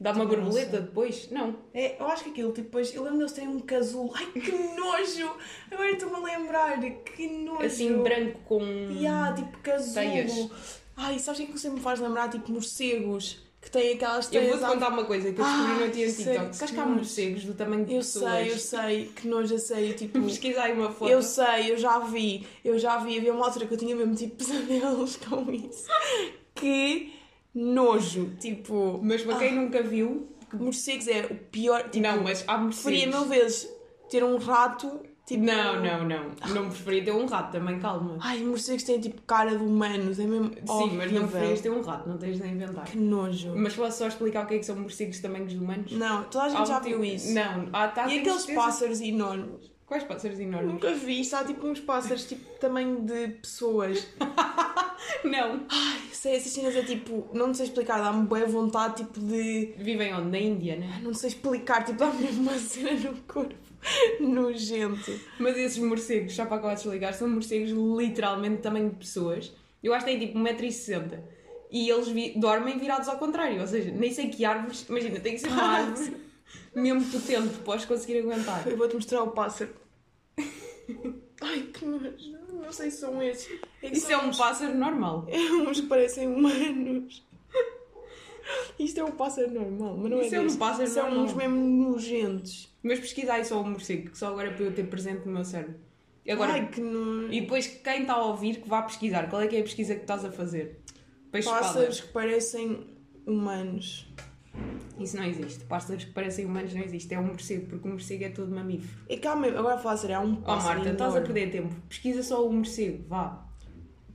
Dá 0.00 0.12
uma 0.12 0.26
borboleta 0.26 0.80
depois? 0.80 1.30
Não. 1.30 1.56
É, 1.72 2.00
eu 2.00 2.06
acho 2.08 2.24
que 2.24 2.30
aquilo, 2.30 2.50
tipo, 2.52 2.66
depois, 2.66 2.92
eu 2.94 3.02
lembro 3.04 3.18
deles 3.18 3.32
terem 3.32 3.48
um 3.48 3.60
casulo. 3.60 4.12
Ai 4.14 4.26
que 4.26 4.50
nojo! 4.52 5.30
Agora 5.70 5.90
estou-me 5.90 6.16
a 6.16 6.36
lembrar. 6.36 6.80
Que 6.80 7.28
nojo! 7.28 7.62
Assim, 7.64 8.02
branco 8.02 8.40
com. 8.44 8.62
Yeah, 8.90 9.32
tipo 9.34 9.56
casulo. 9.58 9.94
Teias. 9.94 10.50
Ai, 10.96 11.18
sabes 11.18 11.40
o 11.40 11.44
que 11.44 11.50
é 11.50 11.52
que 11.54 11.60
sempre 11.60 11.78
me 11.78 11.82
faz 11.82 12.00
lembrar? 12.00 12.28
Tipo 12.28 12.50
morcegos 12.52 13.42
que 13.60 13.70
têm 13.70 13.94
aquelas 13.94 14.26
Eu 14.26 14.30
teias. 14.42 14.48
vou-te 14.50 14.64
à- 14.64 14.68
contar 14.68 14.88
uma 14.90 15.04
coisa 15.06 15.32
que 15.32 15.40
eu 15.40 15.44
descobri 15.44 15.86
no 15.86 15.90
dia 15.92 16.12
TikTok. 16.12 16.56
Sabes 16.56 16.74
que 16.74 16.80
há 16.80 16.84
morcegos 16.86 17.44
do 17.44 17.54
tamanho 17.54 17.84
de 17.86 17.92
Eu 17.94 17.98
pessoas? 18.00 18.32
sei, 18.32 18.50
eu 18.52 18.58
sei, 18.58 19.06
que 19.16 19.26
nojo, 19.28 19.54
eu 19.54 19.58
sei. 19.58 19.92
Tipo, 19.94 20.20
Pesquisa 20.22 20.62
aí 20.64 20.72
uma 20.74 20.90
foto. 20.92 21.10
eu 21.10 21.22
sei, 21.22 21.70
eu 21.72 21.78
já 21.78 21.98
vi, 22.00 22.46
eu 22.64 22.78
já 22.78 22.98
vi. 22.98 23.16
Havia 23.16 23.32
uma 23.32 23.46
altura 23.46 23.66
que 23.66 23.72
eu 23.74 23.78
tinha 23.78 23.96
mesmo 23.96 24.14
tipo 24.14 24.36
pesadelos 24.44 25.16
com 25.16 25.50
isso. 25.50 25.86
Que 26.54 27.12
nojo, 27.54 28.32
tipo. 28.40 29.00
Mas 29.02 29.22
para 29.22 29.38
quem 29.38 29.54
nunca 29.54 29.82
viu. 29.82 30.28
Morcegos 30.52 31.08
é 31.08 31.26
o 31.30 31.34
pior. 31.50 31.82
Tipo, 31.90 32.06
não, 32.06 32.22
mas 32.22 32.44
há 32.46 32.58
preferia 32.58 33.06
morcegos. 33.06 33.28
mil 33.28 33.38
vezes 33.40 33.68
ter 34.10 34.22
um 34.22 34.36
rato. 34.36 35.00
Tipo, 35.26 35.42
Não, 35.42 35.82
não, 35.82 36.04
não. 36.06 36.30
Não 36.54 36.68
preferia 36.68 37.02
ter 37.06 37.12
um 37.12 37.24
rato 37.24 37.50
também, 37.52 37.80
calma. 37.80 38.18
Ai, 38.20 38.40
morcegos 38.44 38.82
têm 38.84 39.00
tipo 39.00 39.22
cara 39.22 39.56
de 39.56 39.64
humanos, 39.64 40.20
é 40.20 40.26
mesmo. 40.26 40.50
Sim, 40.50 40.58
mas 40.66 41.10
não 41.10 41.22
horrível. 41.22 41.28
preferias 41.28 41.60
ter 41.62 41.70
um 41.70 41.80
rato, 41.80 42.06
não 42.08 42.18
tens 42.18 42.38
de 42.38 42.46
inventar. 42.46 42.84
Que 42.84 42.98
nojo. 42.98 43.52
Mas 43.56 43.74
posso 43.74 43.98
só 43.98 44.06
explicar 44.08 44.44
o 44.44 44.46
que 44.46 44.54
é 44.54 44.58
que 44.58 44.66
são 44.66 44.76
morcegos 44.76 45.16
de 45.16 45.22
tamanhos 45.22 45.54
humanos? 45.54 45.92
Não, 45.92 46.24
toda 46.24 46.44
a 46.44 46.48
gente 46.50 46.60
Há 46.60 46.64
já 46.66 46.80
tipo- 46.80 46.96
viu 47.00 47.04
isso. 47.06 47.32
Não, 47.32 47.68
há, 47.72 47.88
tá, 47.88 48.06
E 48.06 48.18
aqueles 48.18 48.42
certeza. 48.42 48.60
pássaros 48.60 49.00
enormes? 49.00 49.72
Quais 49.86 50.02
pássaros 50.04 50.38
enormes? 50.40 50.72
Nunca 50.72 50.92
vi, 50.94 51.22
há 51.34 51.44
tipo 51.44 51.66
uns 51.66 51.80
pássaros 51.80 52.24
tipo 52.24 52.58
tamanho 52.58 53.00
de 53.02 53.28
pessoas. 53.28 54.06
Não. 55.22 55.64
Ai, 55.68 56.00
sei, 56.12 56.36
essas 56.36 56.52
cenas 56.52 56.74
é 56.74 56.82
tipo, 56.82 57.28
não 57.34 57.52
sei 57.52 57.66
explicar, 57.66 57.98
dá-me 58.00 58.26
boa 58.26 58.46
vontade 58.46 59.04
tipo 59.04 59.20
de. 59.20 59.74
Vivem 59.76 60.14
onde? 60.14 60.30
Na 60.30 60.38
Índia, 60.38 60.76
né? 60.76 61.00
Não 61.02 61.12
sei 61.12 61.28
explicar, 61.28 61.84
tipo, 61.84 61.98
dá-me 61.98 62.26
uma 62.28 62.54
cena 62.58 62.92
no 63.10 63.14
corpo. 63.22 63.54
Nojento. 64.20 65.12
Mas 65.38 65.56
esses 65.58 65.78
morcegos, 65.78 66.34
só 66.34 66.46
para 66.46 66.56
acabar 66.56 66.74
de 66.74 66.80
explicar, 66.80 67.12
são 67.12 67.28
morcegos 67.28 67.70
literalmente 67.98 68.62
tamanho 68.62 68.90
de 68.90 68.96
pessoas. 68.96 69.52
Eu 69.82 69.92
acho 69.92 70.06
que 70.06 70.12
têm 70.12 70.26
tipo 70.26 70.38
1,60m. 70.38 71.18
E 71.70 71.90
eles 71.90 72.08
vi- 72.08 72.32
dormem 72.38 72.78
virados 72.78 73.08
ao 73.08 73.18
contrário. 73.18 73.60
Ou 73.60 73.66
seja, 73.66 73.90
nem 73.90 74.10
sei 74.12 74.28
que 74.28 74.44
árvores. 74.44 74.86
Imagina, 74.88 75.20
tem 75.20 75.34
que 75.34 75.40
ser 75.40 75.48
uma 75.48 75.62
árvore 75.84 76.16
mesmo 76.74 77.04
potente, 77.10 77.58
podes 77.64 77.84
conseguir 77.84 78.18
aguentar. 78.18 78.66
Eu 78.66 78.76
vou-te 78.76 78.94
mostrar 78.94 79.22
o 79.22 79.30
pássaro. 79.30 79.70
Ai, 81.40 81.62
que 81.72 81.84
nojo. 81.84 82.34
Não 82.52 82.72
sei 82.72 82.90
se 82.90 82.98
são 82.98 83.20
esses. 83.22 83.60
É 83.82 83.88
Isso 83.90 84.06
são 84.06 84.20
é 84.20 84.24
um 84.24 84.28
uns- 84.28 84.38
pássaro 84.38 84.74
normal. 84.74 85.26
É 85.30 85.38
uns 85.38 85.80
que 85.80 85.86
parecem 85.86 86.28
humanos. 86.28 87.22
Isto 88.78 89.00
é 89.00 89.04
um 89.04 89.12
pássaro 89.12 89.50
normal, 89.50 89.96
mas 89.96 90.10
não 90.10 90.20
Isso 90.20 90.34
é 90.34 90.38
é 90.38 90.40
um 90.42 90.56
pássaro 90.56 90.88
São 90.88 91.04
normal. 91.04 91.24
uns 91.24 91.32
mesmo 91.34 91.56
nojentos. 91.56 92.68
Mas 92.82 93.00
pesquisa 93.00 93.32
aí 93.34 93.44
só 93.44 93.60
o 93.60 93.64
morcego, 93.66 94.10
que 94.10 94.18
só 94.18 94.28
agora 94.28 94.48
é 94.48 94.52
para 94.52 94.64
eu 94.64 94.74
ter 94.74 94.84
presente 94.86 95.24
no 95.26 95.32
meu 95.32 95.44
cérebro. 95.44 95.76
Agora, 96.28 96.52
Ai, 96.52 96.68
que 96.68 96.80
nojo. 96.80 97.32
E 97.32 97.40
depois 97.42 97.66
quem 97.66 98.02
está 98.02 98.14
a 98.14 98.24
ouvir 98.24 98.56
que 98.60 98.68
vá 98.68 98.82
pesquisar. 98.82 99.28
Qual 99.30 99.40
é 99.40 99.46
que 99.46 99.56
é 99.56 99.60
a 99.60 99.62
pesquisa 99.62 99.94
que 99.94 100.02
estás 100.02 100.24
a 100.24 100.30
fazer? 100.30 100.78
Pássaros 101.32 102.00
que 102.00 102.08
parecem 102.08 102.86
humanos. 103.26 104.06
Isso 104.98 105.16
não 105.16 105.24
existe. 105.24 105.64
Pássaros 105.64 106.04
que 106.04 106.12
parecem 106.12 106.44
humanos 106.46 106.72
não 106.72 106.82
existe. 106.82 107.12
É 107.12 107.18
um 107.18 107.26
morcego, 107.26 107.66
porque 107.66 107.88
o 107.88 107.90
morcego 107.90 108.24
é 108.24 108.28
todo 108.28 108.54
mamífero. 108.54 109.04
E 109.08 109.16
calma, 109.16 109.46
agora 109.48 109.76
falar 109.78 109.96
sério, 109.96 110.16
há 110.16 110.20
um 110.20 110.34
Oh 110.34 110.42
pássaro 110.42 110.76
Marta, 110.78 110.92
estás 110.92 111.14
a 111.14 111.18
enorme. 111.18 111.34
perder 111.34 111.50
tempo. 111.52 111.74
Pesquisa 111.88 112.22
só 112.22 112.46
o 112.46 112.52
morcego, 112.52 113.04
vá. 113.08 113.44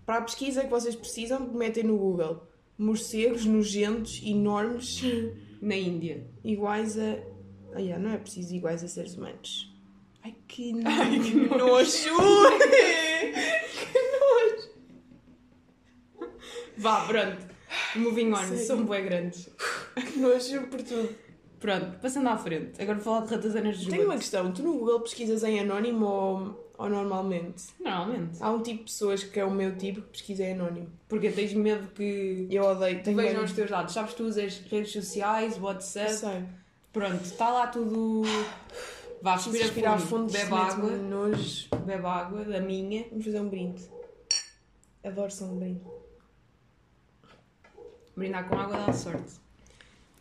Para 0.06 0.20
a 0.20 0.22
pesquisa 0.22 0.64
que 0.64 0.70
vocês 0.70 0.96
precisam, 0.96 1.52
metem 1.54 1.84
no 1.84 1.98
Google. 1.98 2.48
Morcegos 2.78 3.46
nojentos, 3.46 4.22
enormes, 4.24 5.02
Na 5.62 5.76
Índia. 5.76 6.26
iguais 6.44 6.98
a... 6.98 7.18
Ah, 7.76 7.80
yeah, 7.80 8.02
não 8.04 8.12
é 8.14 8.18
preciso 8.18 8.56
iguais 8.56 8.84
a 8.84 8.88
seres 8.88 9.16
humanos. 9.16 9.76
Ai, 10.24 10.34
que, 10.48 10.74
no... 10.74 10.82
Ai, 10.88 11.20
que 11.20 11.36
nojo! 11.36 12.10
Vá, 16.78 17.06
pronto. 17.06 17.48
Moving 17.96 18.32
on, 18.32 18.38
Sério? 18.38 18.66
são 18.66 18.86
bué 18.86 19.02
grandes. 19.02 19.50
que 20.06 20.20
nojo 20.20 20.68
por 20.68 20.82
tudo. 20.82 21.16
Pronto, 21.60 21.98
passando 22.00 22.30
à 22.30 22.38
frente. 22.38 22.82
Agora 22.82 22.98
vou 23.00 23.04
falar 23.04 23.26
de 23.26 23.36
ratazanas 23.36 23.78
de 23.80 23.90
Tenho 23.90 24.06
uma 24.06 24.16
questão. 24.18 24.52
Tu 24.54 24.64
no 24.64 24.78
Google 24.78 25.02
pesquisas 25.02 25.44
em 25.44 25.60
anónimo 25.60 26.06
ou, 26.06 26.74
ou 26.78 26.90
normalmente? 26.90 27.66
Normalmente. 27.80 28.38
Há 28.42 28.50
um 28.50 28.62
tipo 28.64 28.80
de 28.80 28.84
pessoas 28.92 29.24
que 29.26 29.38
é 29.40 29.44
o 29.44 29.52
meu 29.52 29.76
tipo 29.76 30.02
que 30.04 30.08
pesquisa 30.12 30.44
em 30.46 30.54
anónimo. 30.54 30.88
Porque 31.10 31.30
tens 31.30 31.52
medo 31.54 31.88
que 31.94 32.48
Eu 32.50 32.64
odeio. 32.64 33.04
Tenho 33.04 33.18
vejam 33.18 33.34
medo- 33.34 33.44
os 33.46 33.52
teus 33.52 33.70
dados. 33.70 33.94
Sabes, 33.94 34.14
tu 34.14 34.24
usas 34.24 34.60
redes 34.72 34.94
sociais, 34.94 35.60
WhatsApp. 35.60 36.14
sei. 36.14 36.46
Pronto, 36.94 37.24
está 37.26 37.50
lá 37.50 37.68
tudo. 37.68 38.22
Vá, 39.22 39.36
respira 39.36 39.64
respirar 39.66 40.00
fundo, 40.00 40.30
fundo, 40.30 40.32
bebe 40.32 40.54
água, 40.54 40.90
nojo. 40.92 41.68
bebe 41.86 42.06
água 42.06 42.46
da 42.46 42.62
minha. 42.62 43.06
Vamos 43.10 43.26
fazer 43.26 43.42
um 43.42 43.50
brinde. 43.50 43.84
Adoro 45.04 45.30
som 45.30 45.50
de 45.54 45.60
brinde. 45.60 45.82
Brindar 48.16 48.48
com 48.48 48.56
água 48.58 48.78
dá 48.78 48.94
sorte. 48.94 49.34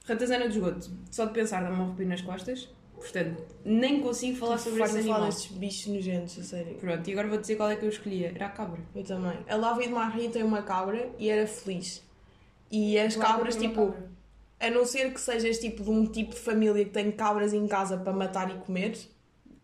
Ratazana 0.09 0.49
de 0.49 0.57
esgoto. 0.57 0.91
Só 1.11 1.27
de 1.27 1.33
pensar 1.35 1.63
dá-me 1.63 1.77
um 1.77 1.85
arrepio 1.85 2.07
nas 2.09 2.21
costas. 2.23 2.69
Portanto, 2.97 3.41
nem 3.65 4.01
consigo 4.01 4.37
falar 4.39 4.59
sobre 4.59 4.83
esse 4.83 4.93
Faz-me 4.93 5.03
falar 5.05 5.17
animal. 5.19 5.31
destes 5.31 5.53
bichos 5.57 5.87
nojentos, 5.87 6.39
a 6.39 6.43
sério. 6.43 6.75
Pronto, 6.77 7.09
e 7.09 7.13
agora 7.13 7.29
vou 7.29 7.39
dizer 7.39 7.55
qual 7.55 7.71
é 7.71 7.77
que 7.77 7.85
eu 7.85 7.89
escolhia. 7.89 8.33
Era 8.35 8.47
a 8.47 8.49
cabra. 8.49 8.81
Eu 8.95 9.05
também. 9.05 9.39
A 9.49 9.55
Lávia 9.55 9.87
de 9.87 9.93
Maria 9.95 10.29
tem 10.31 10.43
uma 10.43 10.63
cabra 10.63 11.09
e 11.19 11.29
era 11.29 11.47
feliz. 11.47 12.03
E 12.71 12.99
as 12.99 13.15
cabras, 13.15 13.55
tem 13.55 13.69
uma 13.69 13.75
tipo, 13.75 13.93
cabra. 13.93 14.11
A 14.61 14.71
não 14.71 14.85
ser 14.85 15.13
que 15.15 15.21
sejas 15.21 15.59
tipo 15.59 15.85
de 15.85 15.91
um 15.91 16.07
tipo 16.07 16.35
de 16.35 16.41
família 16.41 16.85
que 16.85 16.91
tem 16.91 17.13
cabras 17.13 17.53
em 17.53 17.69
casa 17.69 17.97
para 17.97 18.13
matar 18.13 18.51
e 18.51 18.59
comer. 18.61 18.99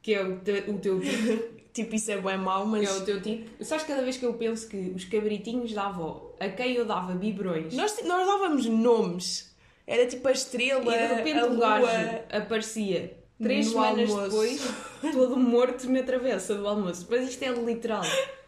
Que 0.01 0.15
é 0.15 0.23
o, 0.23 0.39
te- 0.39 0.71
o 0.71 0.79
teu 0.79 1.01
tipo. 1.01 1.55
Tipo, 1.75 1.93
isso 1.97 2.09
é 2.13 2.21
bem 2.21 2.39
mau, 2.39 2.63
que 2.63 2.69
mas. 2.71 2.89
é 2.89 2.93
o 3.01 3.05
teu 3.05 3.21
tipo. 3.21 3.65
Sabes 3.65 3.85
cada 3.85 4.01
vez 4.01 4.17
que 4.17 4.25
eu 4.25 4.33
penso 4.35 4.69
que 4.69 4.93
os 4.95 5.05
cabritinhos 5.07 5.73
da 5.73 5.87
avó, 5.89 6.33
a 6.39 6.49
quem 6.49 6.75
eu 6.77 6.85
dava 6.87 7.15
biberões, 7.17 7.75
Nós, 7.75 8.01
nós 8.05 8.25
dávamos 8.25 8.65
nomes. 8.67 9.53
Era 9.87 10.07
tipo 10.07 10.27
a 10.29 10.33
estrela, 10.33 10.95
e 10.95 10.99
de 11.09 11.15
repente 11.15 11.39
a 11.39 11.47
o 11.47 11.55
lua. 11.55 11.81
gajo 11.81 11.87
aparecia 12.31 13.17
três 13.43 13.67
no 13.67 13.73
semanas 13.73 14.11
almoço. 14.11 14.31
depois, 14.31 14.75
todo 15.13 15.37
morto 15.37 15.91
na 15.91 16.03
travessa 16.03 16.55
do 16.55 16.67
almoço. 16.67 17.07
Mas 17.11 17.29
isto 17.29 17.43
é 17.43 17.49
literal. 17.53 18.03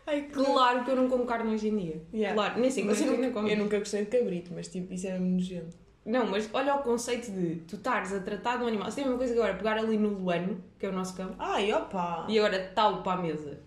Ai, 0.07 0.23
que 0.23 0.31
Claro 0.33 0.85
que 0.85 0.91
eu 0.93 0.97
não 0.97 1.09
como 1.09 1.27
carne 1.27 1.53
hoje 1.53 1.69
em 1.69 1.77
dia. 1.77 2.03
Yeah. 2.15 2.35
Claro, 2.35 2.61
nem 2.61 2.71
sei 2.71 2.85
Mas 2.85 3.01
eu 3.01 3.09
nunca, 3.13 3.31
como. 3.33 3.49
eu 3.49 3.57
nunca 3.57 3.79
gostei 3.79 4.05
de 4.05 4.17
cabrito, 4.19 4.53
mas 4.55 4.69
tipo, 4.69 4.95
isso 4.95 5.07
era 5.07 5.19
nojento. 5.19 5.77
Não, 6.07 6.25
mas 6.27 6.49
olha 6.53 6.77
o 6.77 6.83
conceito 6.85 7.33
de 7.33 7.57
tu 7.67 7.75
estares 7.75 8.13
a 8.13 8.21
tratar 8.21 8.59
de 8.59 8.65
um 8.65 8.69
animal. 8.69 8.89
Se 8.89 8.97
tem 8.97 9.05
uma 9.09 9.19
coisa 9.19 9.35
que 9.35 9.41
agora 9.41 9.55
pegar 9.57 9.77
ali 9.77 9.99
no 9.99 10.11
Luano, 10.11 10.63
que 10.79 10.87
é 10.87 10.89
o 10.89 10.93
nosso 10.93 11.17
cão, 11.17 11.35
Ai, 11.39 11.73
opa! 11.73 12.25
e 12.29 12.39
agora 12.39 12.71
tal 12.75 13.03
para 13.03 13.19
a 13.19 13.23
mesa. 13.23 13.59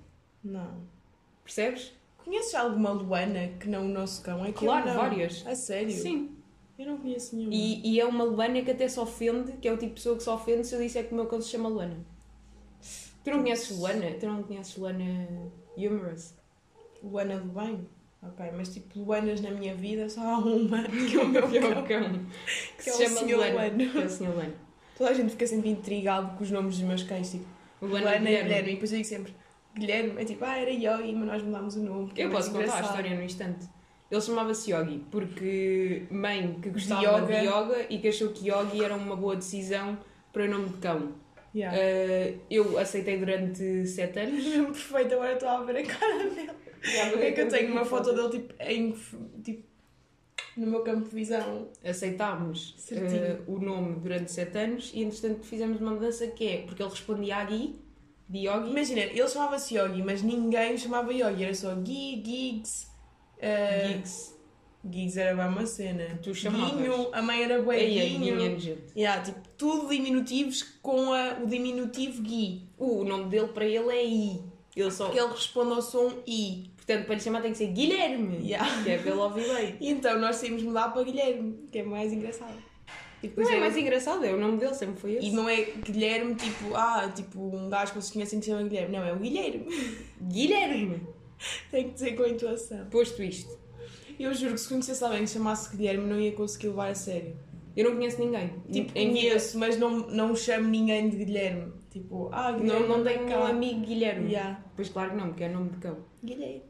Não. 0.42 0.78
Percebes? 1.44 1.92
Conheces 2.24 2.56
alguma 2.56 2.92
Luana 2.92 3.50
que 3.60 3.68
não 3.68 3.86
o 3.86 3.90
nosso 3.90 4.22
cão? 4.24 4.46
É 4.46 4.54
Claro, 4.54 4.94
várias. 4.94 5.46
A 5.46 5.54
sério? 5.54 5.92
Sim. 5.92 6.32
Eu 6.80 6.86
não 6.86 6.98
conheço 6.98 7.36
nenhuma. 7.36 7.54
E, 7.54 7.82
e 7.86 8.00
é 8.00 8.06
uma 8.06 8.24
Luana 8.24 8.62
que 8.62 8.72
até 8.72 8.88
se 8.88 8.98
ofende, 9.00 9.52
que 9.62 9.68
é 9.68 9.74
o 9.74 9.78
tipo 9.78 9.90
de 9.90 9.96
pessoa 9.96 10.16
que 10.16 10.24
se 10.24 10.30
ofende 10.30 10.66
se 10.66 10.74
eu 10.74 10.80
disser 10.80 11.06
que 11.06 11.12
o 11.14 11.16
meu 11.18 11.26
cão 11.26 11.42
se 11.42 11.50
chama 11.50 11.68
Luana. 11.68 11.98
Tu 13.22 13.30
não 13.32 13.42
conheces 13.42 13.78
Luana? 13.78 14.12
Tu 14.18 14.26
não 14.26 14.44
conheces 14.44 14.78
Luana 14.78 15.28
Humorous? 15.76 16.34
Luana 17.04 17.38
do 17.38 17.50
bem? 17.50 17.86
Ok, 18.24 18.46
mas 18.56 18.74
tipo, 18.74 19.00
Luanas 19.00 19.42
na 19.42 19.52
minha 19.52 19.76
vida 19.76 20.08
só 20.10 20.22
há 20.22 20.38
uma, 20.40 20.84
que 20.88 21.18
é 21.18 21.22
o 21.22 21.28
meu 21.28 21.48
Que 21.50 21.58
é 21.58 21.62
cão. 21.62 21.84
cão. 21.84 22.26
Que 22.78 22.84
Que 22.84 22.90
é 22.90 22.94
se 22.94 23.04
o 23.04 23.10
chama. 23.10 23.22
Luana. 23.22 23.54
Luano. 23.54 23.92
Que 23.92 23.98
é 23.98 24.06
o 24.06 24.10
Sr. 24.10 24.30
Luana. 24.30 24.54
Toda 24.98 25.10
a 25.10 25.14
gente 25.14 25.30
fica 25.32 25.48
sempre 25.48 25.70
intrigado 25.70 26.38
com 26.38 26.44
os 26.44 26.52
nomes 26.52 26.78
dos 26.78 26.86
meus 26.88 27.04
cães, 27.04 27.32
tipo, 27.32 27.46
Luana, 27.82 28.12
Luana, 28.12 28.30
e 28.30 28.44
Guilherme. 28.44 28.70
E 28.72 28.74
depois 28.74 28.92
eu 28.92 28.98
digo 28.98 29.08
sempre, 29.10 29.34
Guilherme, 29.76 30.22
é 30.22 30.26
tipo, 30.26 30.44
ah, 30.46 30.58
era 30.58 30.70
Yogi, 30.70 31.14
mas 31.14 31.28
nós 31.28 31.44
mudámos 31.44 31.76
o 31.76 31.80
nome. 31.84 32.12
é 32.16 32.24
Eu 32.24 32.30
mais 32.32 32.48
posso 32.48 32.58
contar 32.58 32.78
a 32.78 32.82
história 32.82 33.16
no 33.16 33.24
instante. 33.24 33.68
Ele 34.12 34.22
chamava-se 34.22 34.72
Yogi 34.72 35.06
porque 35.12 36.04
mãe 36.10 36.60
que 36.62 36.70
gostava 36.70 37.22
de 37.22 37.34
yoga. 37.34 37.44
yoga. 37.44 37.86
e 37.90 38.00
que 38.00 38.08
achou 38.08 38.30
que 38.30 38.50
Yogi 38.50 38.84
era 38.84 38.96
uma 38.96 39.16
boa 39.16 39.36
decisão 39.36 39.98
para 40.34 40.46
o 40.46 40.48
nome 40.48 40.70
de 40.70 40.78
cão. 40.78 41.14
Yeah. 41.54 41.78
Uh, 41.78 42.40
eu 42.50 42.78
aceitei 42.78 43.18
durante 43.18 43.86
7 43.86 44.20
anos. 44.20 44.44
Perfeito, 44.78 45.14
agora 45.16 45.34
estou 45.34 45.50
a 45.50 45.64
ver 45.64 45.78
a 45.78 45.86
cara 45.86 46.30
dele. 46.30 46.52
É 47.22 47.32
que 47.32 47.42
eu 47.42 47.50
tenho 47.50 47.72
uma 47.72 47.84
foto 47.86 48.14
dele 48.14 48.30
tipo, 48.30 48.54
em, 48.60 48.96
tipo 49.44 49.70
no 50.58 50.68
meu 50.68 50.82
campo 50.82 51.08
de 51.08 51.16
visão. 51.16 51.70
Aceitámos 51.84 52.76
uh, 52.92 53.52
o 53.52 53.60
nome 53.60 54.00
durante 54.00 54.32
7 54.32 54.58
anos 54.58 54.92
e 54.94 55.02
entretanto 55.02 55.46
fizemos 55.46 55.80
uma 55.80 55.92
mudança 55.92 56.28
que 56.28 56.48
é 56.48 56.58
porque 56.64 56.82
ele 56.82 56.90
respondia 56.90 57.38
a 57.38 57.46
Gui, 57.46 57.80
de 58.28 58.48
Yogi, 58.48 58.70
Imagina, 58.70 59.02
ele 59.02 59.28
chamava-se 59.28 59.76
Yogi, 59.76 60.04
mas 60.04 60.22
ninguém 60.22 60.78
chamava 60.78 61.12
Yogi, 61.12 61.44
era 61.44 61.54
só 61.54 61.74
Gui, 61.76 62.22
Gigs. 62.24 62.89
Uh, 63.40 63.88
Gigs. 63.88 64.36
Gigs 64.90 65.18
era 65.18 65.36
bem 65.36 65.46
uma 65.48 65.66
cena. 65.66 66.20
Tu 66.24 66.34
chamavas. 66.34 66.72
Guinho, 66.80 67.10
a 67.14 67.22
mãe 67.22 67.44
era 67.44 67.62
bué 67.62 67.78
aí, 67.78 68.00
Guinho. 68.18 68.38
Guinho 68.38 68.78
é. 68.96 69.00
Yeah, 69.00 69.22
tipo, 69.24 69.40
tudo 69.58 69.90
diminutivos 69.90 70.64
com 70.82 71.12
a- 71.14 71.38
o 71.44 71.48
diminutivo 71.48 72.22
Gui. 72.22 72.68
Uh, 72.78 73.02
o 73.02 73.04
nome 73.04 73.26
dele 73.30 73.48
para 73.50 73.66
ele 73.66 73.90
é 73.90 74.06
I. 74.06 74.42
Ele 74.76 74.92
só... 74.92 75.06
Porque 75.06 75.20
ele 75.20 75.32
responde 75.32 75.72
ao 75.74 75.82
som 75.82 76.14
I. 76.28 76.70
Portanto, 76.78 77.06
para 77.06 77.16
lhe 77.16 77.22
chamar 77.22 77.42
tem 77.42 77.52
que 77.52 77.58
ser 77.58 77.68
Guilherme. 77.68 78.38
Yeah. 78.48 78.68
Que 78.84 78.90
é 78.92 78.94
ele 78.96 79.12
ouvir 79.12 79.54
bem. 79.54 79.76
E 79.82 79.90
então 79.90 80.18
nós 80.20 80.38
saímos 80.38 80.64
mudar 80.64 80.90
para 80.94 81.04
Guilherme, 81.04 81.68
que 81.72 81.80
é 81.80 81.84
mais 81.84 82.12
engraçado. 82.14 82.54
E 83.22 83.28
depois 83.28 83.48
Não 83.48 83.54
é 83.56 83.58
é- 83.58 83.60
mais 83.60 83.76
engraçado, 83.76 84.24
é 84.24 84.34
o 84.34 84.40
nome 84.40 84.58
dele, 84.58 84.74
sempre 84.74 84.98
foi 85.00 85.16
esse. 85.16 85.28
E 85.28 85.32
não 85.32 85.50
é 85.50 85.62
Guilherme, 85.62 86.36
tipo, 86.36 86.74
ah, 86.74 87.12
tipo, 87.14 87.54
um 87.54 87.68
gajo 87.70 87.92
que 87.92 88.00
vocês 88.02 88.12
conhecem 88.14 88.40
que 88.40 88.46
se 88.46 88.52
chama 88.52 88.64
Guilherme. 88.64 88.96
Não, 88.98 89.04
é 89.04 89.12
o 89.12 89.18
Guilherme. 89.18 89.66
Guilherme! 90.22 91.02
Tem 91.72 91.86
que 91.88 91.94
dizer 91.94 92.16
com 92.16 92.24
a 92.24 92.30
intuação. 92.30 92.86
Posto 92.90 93.24
isto, 93.24 93.58
Eu 94.20 94.34
juro 94.34 94.54
que 94.54 94.60
se 94.60 94.70
conhecesse 94.70 95.04
alguém 95.04 95.22
que 95.22 95.28
se 95.28 95.34
chamasse 95.38 95.76
Guilherme, 95.76 96.06
não 96.06 96.20
ia 96.20 96.32
conseguir 96.34 96.68
levar 96.68 96.90
a 96.92 96.96
sério. 96.96 97.36
eu 97.76 97.86
não 97.90 97.96
conheço 97.96 98.20
ninguém. 98.20 98.54
Tipo, 98.72 98.92
em 98.98 99.10
conheço, 99.12 99.58
mas 99.58 99.78
não, 99.78 100.08
não 100.10 100.36
chamo 100.36 100.68
ninguém 100.68 101.10
de 101.10 101.18
Guilherme. 101.18 101.72
Tipo, 101.90 102.30
ah, 102.32 102.52
não, 102.52 102.60
Guilherme. 102.60 102.88
não 102.88 102.96
anda 102.96 103.10
tenho 103.12 103.40
um 103.40 103.44
amigo 103.44 103.86
Guilherme. 103.86 104.32
Yeah. 104.32 104.64
Pois 104.76 104.90
claro 104.90 105.12
que 105.12 105.16
não, 105.18 105.28
porque 105.30 105.44
é 105.46 105.50
nome 105.50 105.70
de 105.70 105.78
cão. 105.78 105.98
Guilherme. 106.24 106.64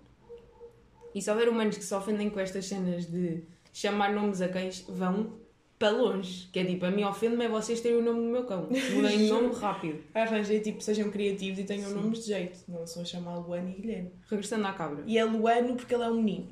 E 1.13 1.21
se 1.21 1.29
houver 1.31 1.49
humanos 1.49 1.77
que 1.77 1.83
se 1.83 1.93
ofendem 1.93 2.29
com 2.29 2.39
estas 2.39 2.65
cenas 2.65 3.07
de 3.07 3.43
chamar 3.73 4.13
nomes 4.13 4.41
a 4.41 4.47
cães, 4.47 4.85
vão 4.87 5.39
para 5.79 5.89
longe. 5.91 6.49
Que 6.51 6.59
é 6.59 6.65
tipo, 6.65 6.85
a 6.85 6.91
mim 6.91 7.03
ofende-me 7.05 7.45
é 7.45 7.49
vocês 7.49 7.79
terem 7.81 7.97
o 7.97 8.03
nome 8.03 8.19
do 8.19 8.25
meu 8.27 8.43
cão. 8.45 8.67
Mudem 8.93 9.31
o 9.31 9.33
nome 9.41 9.55
rápido. 9.55 10.03
Arranjei, 10.13 10.59
tipo, 10.59 10.81
sejam 10.81 11.09
criativos 11.09 11.57
e 11.59 11.63
tenham 11.63 11.87
Sim. 11.89 11.95
nomes 11.95 12.19
de 12.19 12.25
jeito. 12.27 12.59
Não 12.67 12.85
só 12.85 13.03
chamar 13.05 13.37
Luano 13.37 13.69
e 13.69 13.73
Guilherme. 13.81 14.11
Regressando 14.29 14.67
à 14.67 14.73
cabra. 14.73 15.03
E 15.07 15.17
é 15.17 15.23
Luano 15.23 15.75
porque 15.75 15.95
ele 15.95 16.03
é 16.03 16.09
um 16.09 16.21
menino. 16.21 16.49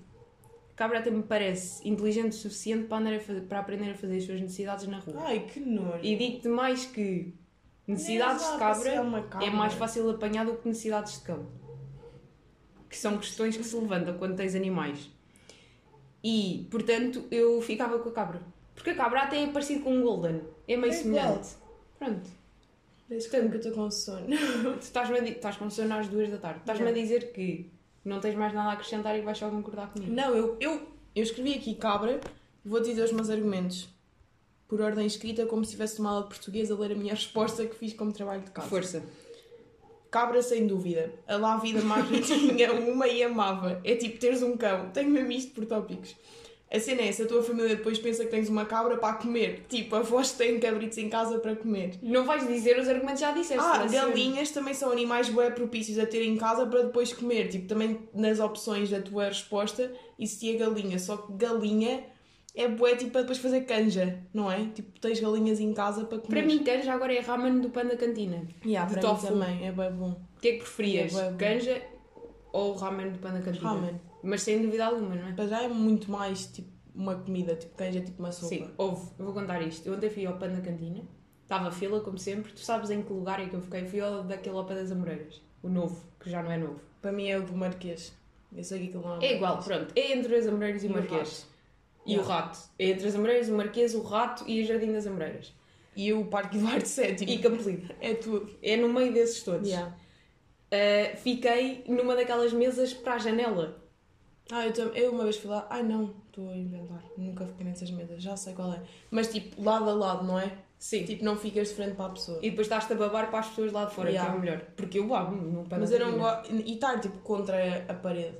Cabra 0.75 0.99
até 0.99 1.09
me 1.11 1.23
parece 1.23 1.87
inteligente 1.87 2.31
o 2.33 2.35
suficiente 2.35 2.85
para, 2.87 2.97
andar 2.99 3.13
a 3.15 3.19
fazer- 3.19 3.41
para 3.41 3.59
aprender 3.59 3.89
a 3.91 3.95
fazer 3.95 4.17
as 4.17 4.23
suas 4.23 4.39
necessidades 4.39 4.87
na 4.87 4.99
rua. 4.99 5.15
Ai, 5.25 5.39
que 5.51 5.59
nojo. 5.59 5.99
E 6.03 6.15
digo-te 6.15 6.47
mais 6.47 6.85
que 6.85 7.33
necessidades 7.87 8.49
de 8.51 8.57
cabra 8.59 9.01
uma 9.01 9.21
cabra. 9.23 9.47
é 9.47 9.49
mais 9.49 9.73
fácil 9.73 10.09
apanhar 10.09 10.45
do 10.45 10.53
que 10.55 10.67
necessidades 10.67 11.13
de 11.13 11.19
cão. 11.25 11.47
Que 12.89 12.95
são 12.95 13.17
questões 13.17 13.57
que 13.57 13.63
se 13.63 13.75
levantam 13.75 14.17
quando 14.17 14.35
tens 14.37 14.53
animais. 14.55 15.09
E, 16.23 16.67
portanto, 16.71 17.25
eu 17.31 17.61
ficava 17.61 17.97
com 17.99 18.09
a 18.09 18.11
cabra. 18.11 18.41
Porque 18.77 18.91
a 18.91 18.95
cabra 18.95 19.23
até 19.23 19.41
é 19.41 19.47
parecido 19.47 19.83
com 19.83 19.91
um 19.91 20.03
golden. 20.03 20.39
É 20.67 20.77
meio 20.77 20.93
É 20.93 20.95
semelhante. 20.95 21.49
Pronto. 21.97 22.29
Desde 23.09 23.27
que 23.27 23.35
eu 23.35 23.55
estou 23.55 23.71
com 23.71 23.89
sono. 23.89 24.27
Tu 24.77 24.83
estás-me 24.83 25.17
a 25.17 25.23
estás 25.23 25.57
com 25.57 25.67
sono 25.69 25.95
às 25.95 26.07
duas 26.07 26.29
da 26.29 26.37
tarde. 26.37 26.59
Estás-me 26.59 26.87
a 26.87 26.91
dizer 26.91 27.31
que 27.31 27.69
não 28.05 28.19
tens 28.19 28.35
mais 28.35 28.53
nada 28.53 28.69
a 28.69 28.73
acrescentar 28.73 29.17
e 29.17 29.21
vais 29.21 29.37
só 29.37 29.49
concordar 29.49 29.91
comigo. 29.91 30.13
Não, 30.13 30.35
eu, 30.35 30.55
eu, 30.59 30.87
eu 31.15 31.23
escrevi 31.23 31.55
aqui 31.55 31.73
cabra 31.73 32.21
e 32.63 32.69
vou-te 32.69 32.89
dizer 32.89 33.03
os 33.03 33.11
meus 33.11 33.31
argumentos. 33.31 33.89
Por 34.67 34.79
ordem 34.79 35.07
escrita, 35.07 35.45
como 35.47 35.65
se 35.65 35.71
tivesse 35.71 35.99
uma 35.99 36.11
aula 36.11 36.23
de 36.23 36.29
português 36.29 36.69
a 36.69 36.75
ler 36.75 36.91
a 36.91 36.95
minha 36.95 37.15
resposta 37.15 37.65
que 37.65 37.75
fiz 37.75 37.93
como 37.93 38.13
trabalho 38.13 38.43
de 38.43 38.51
casa. 38.51 38.67
Força. 38.67 39.03
Cabra, 40.11 40.41
sem 40.41 40.67
dúvida. 40.67 41.11
A 41.27 41.35
lá 41.35 41.57
vida 41.57 41.81
mais 41.81 42.05
tinha 42.27 42.73
uma 42.73 43.07
e 43.07 43.23
amava. 43.23 43.81
É 43.83 43.95
tipo 43.95 44.19
teres 44.19 44.43
um 44.43 44.55
cão. 44.55 44.91
Tenho 44.91 45.09
mesmo 45.09 45.31
isto 45.31 45.53
por 45.55 45.65
tópicos. 45.65 46.15
A 46.69 46.79
cena 46.79 47.01
é, 47.01 47.11
se 47.11 47.23
a 47.23 47.25
tua 47.25 47.41
família 47.41 47.77
depois 47.77 47.97
pensa 47.97 48.25
que 48.25 48.31
tens 48.31 48.49
uma 48.49 48.65
cabra 48.65 48.97
para 48.97 49.13
comer. 49.15 49.65
Tipo, 49.69 49.95
avós 49.95 50.33
têm 50.33 50.59
cabritos 50.59 50.97
em 50.97 51.09
casa 51.09 51.39
para 51.39 51.55
comer. 51.55 51.93
Não 52.01 52.25
vais 52.25 52.45
dizer 52.45 52.77
os 52.77 52.89
argumentos 52.89 53.21
já 53.21 53.31
disseste. 53.31 53.63
Ah, 53.63 53.85
galinhas 53.85 54.51
também 54.51 54.73
são 54.73 54.91
animais 54.91 55.29
bué 55.29 55.49
propícios 55.49 55.97
a 55.97 56.05
ter 56.05 56.23
em 56.23 56.35
casa 56.35 56.65
para 56.65 56.83
depois 56.83 57.13
comer. 57.13 57.47
Tipo, 57.47 57.67
também 57.67 57.99
nas 58.13 58.39
opções 58.39 58.89
da 58.89 59.01
tua 59.01 59.25
resposta 59.25 59.91
existia 60.19 60.57
galinha. 60.57 60.99
Só 60.99 61.15
que 61.15 61.33
galinha 61.33 62.03
é 62.53 62.67
bué 62.67 62.95
tipo 62.95 63.11
para 63.11 63.21
depois 63.21 63.37
fazer 63.37 63.61
canja, 63.61 64.19
não 64.33 64.51
é? 64.51 64.65
Tipo, 64.73 64.99
tens 64.99 65.19
galinhas 65.19 65.59
em 65.61 65.73
casa 65.73 66.03
para 66.03 66.17
comer. 66.17 66.41
Para 66.41 66.45
mim, 66.45 66.63
canja 66.63 66.91
agora 66.91 67.13
é 67.13 67.19
ramen 67.19 67.59
do 67.61 67.69
pão 67.69 67.87
da 67.87 67.95
cantina. 67.95 68.45
yeah, 68.65 68.85
de 68.91 68.99
para 68.99 69.07
mim 69.07 69.15
tofu. 69.15 69.27
também, 69.27 69.65
é 69.65 69.71
bué 69.71 69.89
bom. 69.89 70.19
O 70.35 70.39
que 70.41 70.47
é 70.49 70.51
que 70.53 70.57
preferias? 70.57 71.15
É. 71.15 71.33
Canja 71.37 71.81
ou 72.51 72.73
ramen 72.73 73.11
do 73.11 73.19
pão 73.19 73.31
da 73.31 73.41
cantina? 73.41 73.69
Ramen. 73.69 74.06
Mas 74.23 74.41
sem 74.41 74.61
dúvida 74.61 74.85
alguma, 74.85 75.15
não 75.15 75.27
é? 75.27 75.33
Para 75.33 75.47
já 75.47 75.63
é 75.63 75.67
muito 75.67 76.11
mais 76.11 76.47
tipo 76.47 76.69
uma 76.93 77.15
comida, 77.15 77.55
tipo 77.55 77.75
canja 77.75 77.99
é 77.99 78.01
tipo 78.01 78.19
uma 78.19 78.31
sopa. 78.31 78.47
Sim, 78.47 78.69
houve. 78.77 79.09
Eu 79.19 79.25
vou 79.25 79.33
contar 79.33 79.61
isto. 79.61 79.87
Eu 79.87 79.93
ontem 79.95 80.09
fui 80.09 80.25
ao 80.25 80.37
pão 80.37 80.51
da 80.51 80.61
cantina. 80.61 81.03
Estava 81.43 81.71
fila, 81.71 82.01
como 82.01 82.17
sempre. 82.17 82.51
Tu 82.51 82.59
sabes 82.59 82.89
em 82.89 83.01
que 83.01 83.13
lugar 83.13 83.39
é 83.39 83.47
que 83.47 83.55
eu 83.55 83.61
fiquei? 83.61 83.85
Fui 83.85 83.99
ao 84.01 84.23
daquele 84.23 84.57
ao 84.57 84.65
pé 84.65 84.75
das 84.75 84.91
Amoreiras. 84.91 85.41
O 85.61 85.69
novo, 85.69 86.03
que 86.19 86.29
já 86.29 86.41
não 86.43 86.51
é 86.51 86.57
novo. 86.57 86.81
Para 87.01 87.11
mim 87.11 87.27
é 87.29 87.37
o 87.37 87.43
do 87.43 87.55
Marquês. 87.55 88.13
Eu 88.55 88.63
sei 88.63 88.79
que 88.79 88.85
aquilo 88.87 89.03
não 89.03 89.21
É 89.21 89.35
igual, 89.35 89.59
pronto. 89.59 89.93
É 89.95 90.11
entre 90.13 90.35
as 90.35 90.47
Amoreiras 90.47 90.83
e, 90.83 90.87
E 90.87 90.89
o 90.89 90.91
o 90.91 90.95
Marquês. 90.95 91.47
E 92.05 92.11
Yeah. 92.11 92.25
o 92.25 92.31
rato. 92.31 92.59
É 92.79 92.89
entre 92.89 93.07
as 93.07 93.15
Amoreiras, 93.15 93.49
o 93.49 93.53
Marquês, 93.55 93.93
o 93.93 94.01
rato 94.01 94.43
e 94.47 94.61
o 94.61 94.65
Jardim 94.65 94.91
das 94.93 95.05
Amoreiras. 95.05 95.53
E 95.95 96.13
o 96.13 96.25
Parque 96.25 96.57
Eduardo 96.57 96.85
VII. 96.85 97.33
E 97.33 97.37
Campolide. 97.39 97.95
É 97.99 98.13
tudo. 98.13 98.49
É 98.61 98.77
no 98.77 98.89
meio 98.89 99.13
desses 99.13 99.43
todos. 99.43 99.67
Yeah. 99.67 99.93
Uh, 100.71 101.17
fiquei 101.17 101.83
numa 101.87 102.15
daquelas 102.15 102.53
mesas 102.53 102.93
para 102.93 103.15
a 103.15 103.17
janela. 103.17 103.81
Ah, 104.51 104.65
eu, 104.67 104.93
eu 104.93 105.11
uma 105.11 105.23
vez 105.23 105.37
fui 105.37 105.49
lá. 105.49 105.67
Ai 105.69 105.83
não, 105.83 106.13
estou 106.27 106.49
a 106.49 106.55
inventar. 106.55 107.03
Nunca 107.17 107.45
fiquei 107.45 107.65
nessas 107.65 107.91
mesas, 107.91 108.21
já 108.21 108.35
sei 108.37 108.53
qual 108.53 108.73
é. 108.73 108.81
Mas 109.11 109.27
tipo, 109.27 109.61
lado 109.61 109.89
a 109.89 109.93
lado, 109.93 110.25
não 110.25 110.39
é? 110.39 110.51
Sim. 110.79 111.03
Tipo, 111.05 111.25
não 111.25 111.35
ficas 111.35 111.69
de 111.69 111.73
frente 111.75 111.95
para 111.95 112.05
a 112.05 112.09
pessoa. 112.09 112.37
E 112.41 112.49
depois 112.49 112.67
estás-te 112.67 112.93
a 112.93 112.95
babar 112.95 113.29
para 113.29 113.39
as 113.39 113.47
pessoas 113.49 113.71
lá 113.71 113.85
de 113.85 113.93
fora, 113.95 114.09
Yeah. 114.09 114.29
que 114.29 114.35
é 114.35 114.39
o 114.39 114.41
melhor. 114.41 114.61
Porque 114.75 114.99
eu 114.99 115.07
babo 115.07 115.35
no 115.35 115.63
pão 115.67 115.79
Mas 115.79 115.89
da 115.89 115.97
eu 115.97 116.11
não 116.11 116.17
gosto. 116.19 116.53
E 116.53 116.73
estar 116.73 116.99
tipo 116.99 117.17
contra 117.19 117.85
a 117.89 117.93
parede. 117.93 118.37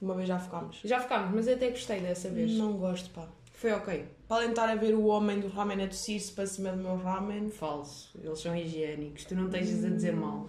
Uma 0.00 0.14
vez 0.14 0.28
já 0.28 0.38
ficámos. 0.38 0.80
Já 0.84 1.00
ficámos, 1.00 1.34
mas 1.34 1.46
eu 1.48 1.56
até 1.56 1.68
gostei 1.70 2.00
dessa 2.00 2.30
vez. 2.30 2.52
Não 2.52 2.74
gosto, 2.74 3.10
pá. 3.10 3.28
Foi 3.52 3.72
ok. 3.72 4.06
Para 4.26 4.36
além 4.38 4.48
de 4.48 4.52
estar 4.52 4.68
a 4.70 4.74
ver 4.76 4.94
o 4.94 5.04
homem 5.06 5.40
do 5.40 5.48
ramen 5.48 5.82
a 5.84 5.88
tossir-se 5.88 6.32
para 6.32 6.46
cima 6.46 6.70
do 6.70 6.78
meu 6.78 6.96
ramen. 6.96 7.50
Falso. 7.50 8.10
Eles 8.22 8.38
são 8.38 8.56
higiênicos. 8.56 9.24
Tu 9.26 9.34
não 9.34 9.46
estejas 9.46 9.84
a 9.84 9.88
Hum. 9.88 9.94
dizer 9.96 10.16
mal. 10.16 10.48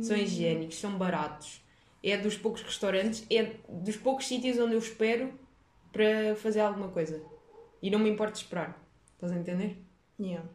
São 0.00 0.16
higiênicos, 0.16 0.78
são 0.78 0.98
baratos. 0.98 1.62
É 2.02 2.16
dos 2.16 2.36
poucos 2.36 2.62
restaurantes, 2.62 3.26
é 3.30 3.56
dos 3.68 3.96
poucos 3.96 4.26
sítios 4.26 4.58
onde 4.58 4.74
eu 4.74 4.78
espero 4.78 5.32
para 5.92 6.34
fazer 6.36 6.60
alguma 6.60 6.88
coisa. 6.88 7.22
E 7.82 7.90
não 7.90 7.98
me 7.98 8.10
importa 8.10 8.38
esperar. 8.38 8.80
Estás 9.14 9.32
a 9.32 9.36
entender? 9.36 9.76
Yeah. 10.18 10.48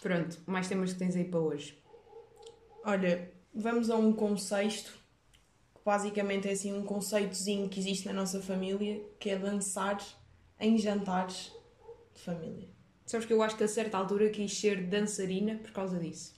Pronto, 0.00 0.38
mais 0.46 0.68
temas 0.68 0.92
que 0.92 0.98
tens 0.98 1.16
aí 1.16 1.24
para 1.24 1.40
hoje. 1.40 1.78
Olha, 2.84 3.32
vamos 3.54 3.88
a 3.88 3.96
um 3.96 4.12
conceito 4.12 4.92
que 5.74 5.80
basicamente 5.84 6.48
é 6.48 6.52
assim 6.52 6.72
um 6.72 6.84
conceitozinho 6.84 7.68
que 7.68 7.80
existe 7.80 8.06
na 8.06 8.12
nossa 8.12 8.42
família, 8.42 9.02
que 9.18 9.30
é 9.30 9.38
dançar 9.38 9.98
em 10.60 10.76
jantares 10.76 11.52
de 12.14 12.20
família. 12.20 12.68
Sabes 13.06 13.26
que 13.26 13.32
eu 13.32 13.42
acho 13.42 13.56
que 13.56 13.64
a 13.64 13.68
certa 13.68 13.98
altura 13.98 14.30
quis 14.30 14.58
ser 14.58 14.86
dançarina 14.86 15.56
por 15.56 15.72
causa 15.72 15.98
disso. 15.98 16.33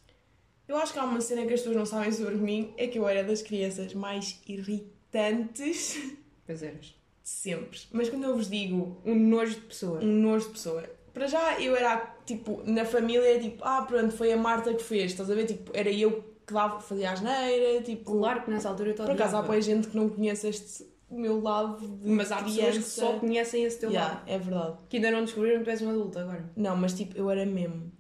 Eu 0.69 0.77
acho 0.77 0.93
que 0.93 0.99
há 0.99 1.05
uma 1.05 1.21
cena 1.21 1.47
que 1.47 1.55
as 1.55 1.61
pessoas 1.61 1.77
não 1.77 1.87
sabem 1.87 2.11
sobre 2.13 2.35
mim, 2.37 2.73
é 2.77 2.87
que 2.89 2.99
eu 2.99 3.07
era 3.09 3.23
das 3.23 3.41
crianças 3.43 3.95
mais 3.95 4.41
irritantes 4.47 5.97
Pois 6.45 6.63
eras. 6.63 6.95
sempre. 7.23 7.79
Mas 7.93 8.09
quando 8.11 8.25
eu 8.25 8.35
vos 8.37 8.49
digo 8.51 9.01
Um 9.05 9.15
nojo 9.15 9.55
de 9.55 9.61
pessoa. 9.63 10.01
um 10.03 10.07
nojo 10.21 10.47
de 10.47 10.53
pessoa, 10.53 10.83
para 11.13 11.27
já 11.27 11.61
eu 11.61 11.75
era, 11.77 12.15
tipo, 12.27 12.63
na 12.65 12.85
família, 12.85 13.39
tipo, 13.41 13.63
ah, 13.65 13.83
pronto, 13.83 14.13
foi 14.15 14.33
a 14.33 14.37
Marta 14.37 14.75
que 14.75 14.83
fez, 14.83 15.13
estás 15.13 15.31
a 15.31 15.35
ver? 15.35 15.47
Tipo, 15.47 15.71
era 15.75 15.91
eu 15.91 16.23
que 16.47 16.53
dava, 16.53 16.79
fazia 16.81 17.11
a 17.11 17.13
asneira, 17.13 17.83
tipo... 17.83 18.05
Claro 18.19 18.43
que 18.45 18.51
nessa 18.51 18.69
altura 18.69 18.91
eu 18.91 18.95
Por 18.95 19.11
acaso 19.11 19.37
há 19.37 19.43
boa 19.43 19.61
gente 19.61 19.89
que 19.89 19.97
não 19.97 20.09
conhece 20.09 20.49
este 20.49 20.87
meu 21.11 21.41
lado 21.41 21.89
de 21.89 22.09
Mas 22.11 22.31
há 22.31 22.37
criança. 22.43 22.65
pessoas 22.73 22.85
que 22.85 22.91
só 22.91 23.19
conhecem 23.19 23.65
esse 23.65 23.79
teu 23.81 23.91
Yeah, 23.91 24.15
lado. 24.15 24.29
é 24.29 24.39
verdade. 24.39 24.77
Que 24.89 24.97
ainda 24.97 25.11
não 25.11 25.25
descobriram 25.25 25.59
que 25.59 25.65
tu 25.65 25.71
és 25.71 25.83
um 25.83 25.91
adulto 25.91 26.19
agora. 26.19 26.51
Não, 26.57 26.77
mas 26.77 26.93
tipo, 26.95 27.17
eu 27.17 27.29
era 27.31 27.45
mesmo. 27.47 27.91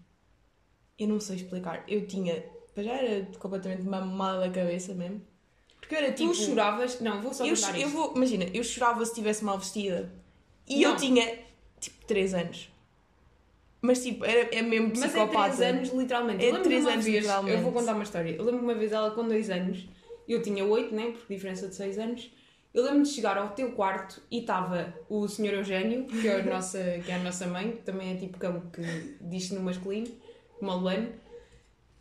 Eu 0.99 1.09
não 1.09 1.19
sei 1.21 1.37
explicar. 1.37 1.85
Eu 1.89 2.07
tinha. 2.07 2.45
Para 2.77 2.85
Já 2.85 2.93
era 2.93 3.27
completamente 3.39 3.83
mamada 3.83 4.41
da 4.41 4.51
cabeça 4.51 4.93
mesmo. 4.93 5.23
Porque 5.81 5.95
eu 5.95 5.99
era 5.99 6.13
tipo. 6.13 6.31
tu 6.31 6.37
choravas. 6.37 7.01
Não, 7.01 7.23
vou 7.23 7.33
só 7.33 7.47
eu, 7.47 7.55
contar 7.55 7.71
eu 7.71 7.87
isto. 7.87 7.97
vou, 7.97 8.13
imagina, 8.15 8.45
eu 8.53 8.63
chorava 8.63 9.03
se 9.03 9.13
estivesse 9.13 9.43
mal 9.43 9.59
vestida. 9.59 10.13
E 10.69 10.83
Não. 10.83 10.91
eu 10.91 10.97
tinha 10.97 11.39
tipo 11.81 12.05
3 12.05 12.35
anos. 12.35 12.69
Mas 13.81 14.03
tipo, 14.05 14.27
era, 14.27 14.55
é 14.55 14.61
mesmo 14.61 14.91
Mas 14.91 15.05
é 15.05 15.07
psicopata. 15.07 15.57
3 15.57 15.61
anos, 15.61 15.89
literalmente. 15.89 16.45
É 16.45 16.49
Eu 16.49 16.53
lembro-me 16.53 16.65
três 16.65 16.85
uma 16.85 16.93
anos, 16.93 17.05
vez, 17.07 17.17
literalmente. 17.17 17.57
Eu 17.57 17.63
vou 17.63 17.73
contar 17.73 17.95
uma 17.95 18.03
história. 18.03 18.31
Eu 18.31 18.45
lembro-me 18.45 18.67
uma 18.67 18.75
vez 18.75 18.93
ela 18.93 19.11
com 19.13 19.27
2 19.27 19.51
anos, 19.51 19.89
eu 20.29 20.43
tinha 20.43 20.63
8, 20.63 20.95
né? 20.95 21.13
Por 21.13 21.35
diferença 21.35 21.69
de 21.69 21.75
6 21.75 21.99
anos. 21.99 22.31
Eu 22.75 22.83
lembro-me 22.83 23.05
de 23.05 23.11
chegar 23.11 23.39
ao 23.39 23.49
teu 23.51 23.73
quarto 23.73 24.21
e 24.31 24.41
estava 24.41 24.93
o 25.09 25.27
Sr. 25.27 25.55
Eugênio, 25.55 26.05
que 26.05 26.29
é, 26.29 26.41
a 26.41 26.45
nossa, 26.45 26.79
que 27.03 27.11
é 27.11 27.15
a 27.15 27.21
nossa 27.21 27.47
mãe, 27.47 27.73
que 27.73 27.83
também 27.85 28.13
é 28.13 28.17
tipo 28.17 28.37
cão 28.37 28.61
que 28.71 29.17
diz 29.23 29.51
no 29.51 29.61
masculino, 29.61 30.09
Lane. 30.61 31.25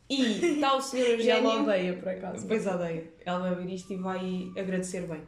E 0.09 0.21
está 0.55 0.75
o 0.75 0.81
Sr. 0.81 1.19
E 1.19 1.29
ela 1.29 1.41
Eugênio. 1.50 1.63
odeia, 1.63 1.93
por 1.93 2.09
acaso. 2.09 2.47
Pois 2.47 2.67
odeia. 2.67 3.12
Ela 3.25 3.39
vai 3.39 3.50
ouvir 3.51 3.74
isto 3.74 3.91
e 3.93 3.97
vai 3.97 4.51
agradecer 4.57 5.01
bem. 5.01 5.21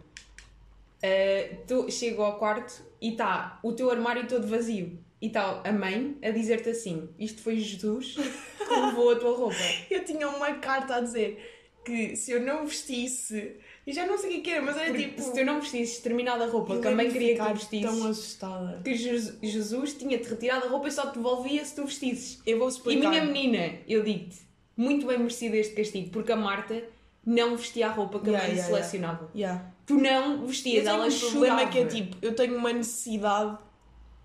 Uh, 1.03 1.57
tu, 1.67 1.91
chego 1.91 2.24
ao 2.24 2.38
quarto 2.39 2.81
e 3.00 3.12
está 3.12 3.60
o 3.63 3.72
teu 3.74 3.89
armário 3.91 4.27
todo 4.27 4.48
vazio. 4.48 4.98
E 5.22 5.27
está 5.27 5.62
a 5.63 5.72
mãe 5.72 6.17
a 6.24 6.29
dizer-te 6.31 6.69
assim: 6.69 7.10
Isto 7.19 7.41
foi 7.41 7.57
Jesus 7.60 8.15
que 8.15 8.74
levou 8.79 9.12
a 9.12 9.15
tua 9.15 9.36
roupa. 9.36 9.55
Eu 9.89 10.03
tinha 10.05 10.27
uma 10.29 10.53
carta 10.55 10.96
a 10.96 11.01
dizer 11.01 11.53
que 11.86 12.15
se 12.15 12.31
eu 12.31 12.41
não 12.41 12.65
vestisse. 12.67 13.55
E 13.86 13.93
já 13.93 14.05
não 14.05 14.17
sei 14.17 14.29
o 14.29 14.34
que 14.34 14.41
que 14.41 14.50
era, 14.51 14.62
mas 14.62 14.75
era 14.75 14.88
Porque 14.91 15.05
tipo. 15.07 15.22
se 15.22 15.34
tu 15.34 15.46
não 15.46 15.62
vestisses 15.62 15.98
determinada 15.98 16.46
roupa 16.48 16.74
eu 16.74 16.81
que 16.81 16.88
a 16.88 16.91
mãe 16.91 17.10
queria 17.10 17.36
que 17.38 17.41
tu 17.43 17.53
vestisses, 17.53 17.86
tão 18.00 18.07
assustada. 18.10 18.81
que 18.84 18.93
Je- 18.93 19.34
Jesus 19.41 19.93
tinha-te 19.93 20.27
retirado 20.27 20.65
a 20.65 20.69
roupa 20.69 20.89
e 20.89 20.91
só 20.91 21.10
te 21.10 21.13
devolvia 21.15 21.63
se 21.63 21.74
tu 21.75 21.86
vestisses. 21.86 22.41
Eu 22.46 22.60
vou 22.60 22.67
E 22.67 22.72
explicar. 22.72 23.10
minha 23.10 23.24
menina, 23.24 23.79
eu 23.88 24.03
digo-te, 24.03 24.46
muito 24.77 25.05
bem 25.07 25.17
merecido 25.17 25.55
este 25.55 25.74
castigo, 25.75 26.12
porque 26.12 26.31
a 26.31 26.36
Marta 26.38 26.84
não 27.25 27.57
vestia 27.57 27.88
a 27.88 27.91
roupa 27.91 28.19
que 28.19 28.29
a 28.29 28.34
Yeah, 28.34 28.48
mãe 28.48 28.55
yeah, 28.57 28.74
selecionava. 28.74 29.29
Yeah. 29.36 29.65
Tu 29.86 29.96
não 29.96 30.34
Eu 30.41 30.48
vestias, 30.48 30.84
tenho 30.86 30.96
ela 30.96 31.07
um 31.07 31.19
problema 31.19 31.57
chorava. 31.60 31.72
que 31.72 31.79
é 31.79 31.86
tipo, 31.86 32.17
eu 32.22 32.36
tenho 32.36 32.55
uma 32.57 32.72
necessidade 32.72 33.57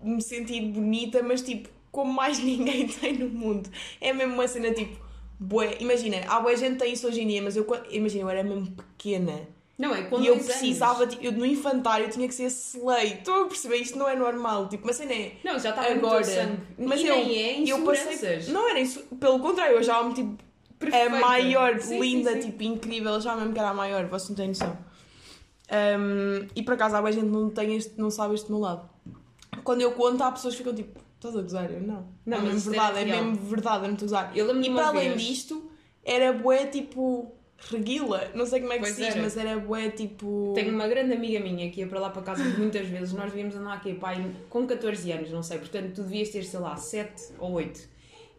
de 0.01 0.09
me 0.09 0.21
sentir 0.21 0.61
bonita, 0.61 1.21
mas 1.23 1.41
tipo, 1.41 1.69
como 1.91 2.13
mais 2.13 2.39
ninguém 2.43 2.87
tem 2.87 3.17
no 3.17 3.27
mundo. 3.29 3.69
É 3.99 4.13
mesmo 4.13 4.33
uma 4.35 4.47
cena 4.47 4.71
tipo, 4.73 4.97
bué. 5.39 5.77
Imagina, 5.79 6.17
há 6.27 6.39
bué 6.39 6.55
gente 6.55 6.73
que 6.73 6.79
tem 6.83 6.93
isso 6.93 7.07
hoje 7.07 7.21
em 7.21 7.27
dia, 7.27 7.41
mas 7.41 7.57
eu, 7.57 7.65
imagina, 7.89 8.23
eu 8.23 8.29
era 8.29 8.43
mesmo 8.43 8.71
pequena. 8.71 9.41
Não, 9.77 9.93
é 9.93 10.03
com 10.03 10.19
e 10.21 10.27
eu 10.27 10.37
precisava, 10.37 11.07
tipo, 11.07 11.23
eu 11.23 11.31
no 11.31 11.45
infantário 11.45 12.07
tinha 12.09 12.27
que 12.27 12.33
ser 12.33 12.45
slay. 12.45 13.13
Estão 13.13 13.43
a 13.43 13.47
perceber? 13.47 13.77
Isto 13.77 13.97
não 13.97 14.07
é 14.07 14.15
normal. 14.15 14.69
Tipo, 14.69 14.85
mas 14.85 14.95
cena 14.97 15.13
é. 15.13 15.33
Não, 15.43 15.57
já 15.59 15.71
estava 15.71 15.87
Agora, 15.87 16.23
sangue. 16.23 16.59
mas 16.77 17.01
e 17.01 17.07
eu- 17.07 17.15
nem 17.15 17.39
é 17.41 17.71
eu 17.71 17.83
passei. 17.83 18.39
Não 18.53 18.69
era 18.69 18.79
isso. 18.79 19.01
Pelo 19.19 19.39
contrário, 19.39 19.73
eu 19.73 19.79
achava-me 19.79 20.13
tipo 20.13 20.37
Perfeita. 20.77 21.05
a 21.15 21.19
maior, 21.19 21.79
Sim, 21.79 21.99
linda, 21.99 22.33
sim, 22.33 22.41
sim. 22.41 22.51
tipo, 22.51 22.63
incrível. 22.63 23.19
Já 23.19 23.35
mesmo 23.35 23.51
que 23.51 23.59
era 23.59 23.69
a 23.69 23.73
maior, 23.73 24.05
vocês 24.05 24.29
não 24.29 24.35
têm 24.35 24.49
noção. 24.49 24.77
Um, 25.71 26.47
e 26.55 26.61
por 26.61 26.75
acaso, 26.75 26.95
há 26.95 27.11
gente 27.11 27.25
não, 27.25 27.49
tem 27.49 27.75
este, 27.75 27.99
não 27.99 28.11
sabe 28.11 28.35
este 28.35 28.49
meu 28.51 28.59
lado. 28.59 28.87
Quando 29.63 29.81
eu 29.81 29.91
conto, 29.93 30.21
há 30.21 30.31
pessoas 30.31 30.53
que 30.53 30.59
ficam 30.59 30.75
tipo, 30.75 30.99
estás 31.15 31.35
a 31.35 31.41
gozar? 31.41 31.71
Eu 31.71 31.81
não. 31.81 32.07
Não, 32.25 32.37
é 32.37 32.41
mesmo 32.41 32.69
é 32.69 32.75
verdade, 32.75 32.99
é, 32.99 33.03
real. 33.03 33.23
mesmo 33.25 33.45
verdade, 33.47 33.77
eu 33.83 33.87
não 33.87 33.93
estou 33.93 34.05
a 34.05 34.09
lembro-me 34.45 34.67
E 34.69 34.73
para 34.73 34.87
além 34.87 35.15
disto, 35.17 35.71
era 36.05 36.33
bué 36.33 36.65
tipo. 36.67 37.31
Reguila, 37.69 38.29
não 38.35 38.45
sei 38.45 38.59
como 38.59 38.73
é 38.73 38.75
que 38.75 38.81
Pois 38.81 38.95
se 38.95 39.01
diz, 39.01 39.13
era. 39.13 39.21
mas 39.21 39.37
era 39.37 39.57
bué 39.59 39.89
tipo. 39.89 40.51
Tenho 40.55 40.73
uma 40.73 40.87
grande 40.87 41.13
amiga 41.13 41.39
minha 41.39 41.69
que 41.71 41.79
ia 41.81 41.87
para 41.87 41.99
lá 41.99 42.09
para 42.09 42.21
casa 42.21 42.43
muitas 42.57 42.87
vezes. 42.87 43.13
Nós 43.13 43.31
devíamos 43.31 43.55
andar 43.55 43.73
aqui, 43.73 43.93
pai, 43.93 44.31
com 44.49 44.67
14 44.67 45.11
anos, 45.11 45.31
não 45.31 45.41
sei. 45.41 45.57
Portanto, 45.59 45.93
tu 45.95 46.03
devias 46.03 46.29
ter, 46.29 46.43
sei 46.43 46.59
lá, 46.59 46.75
7 46.75 47.33
ou 47.39 47.53
8. 47.53 47.89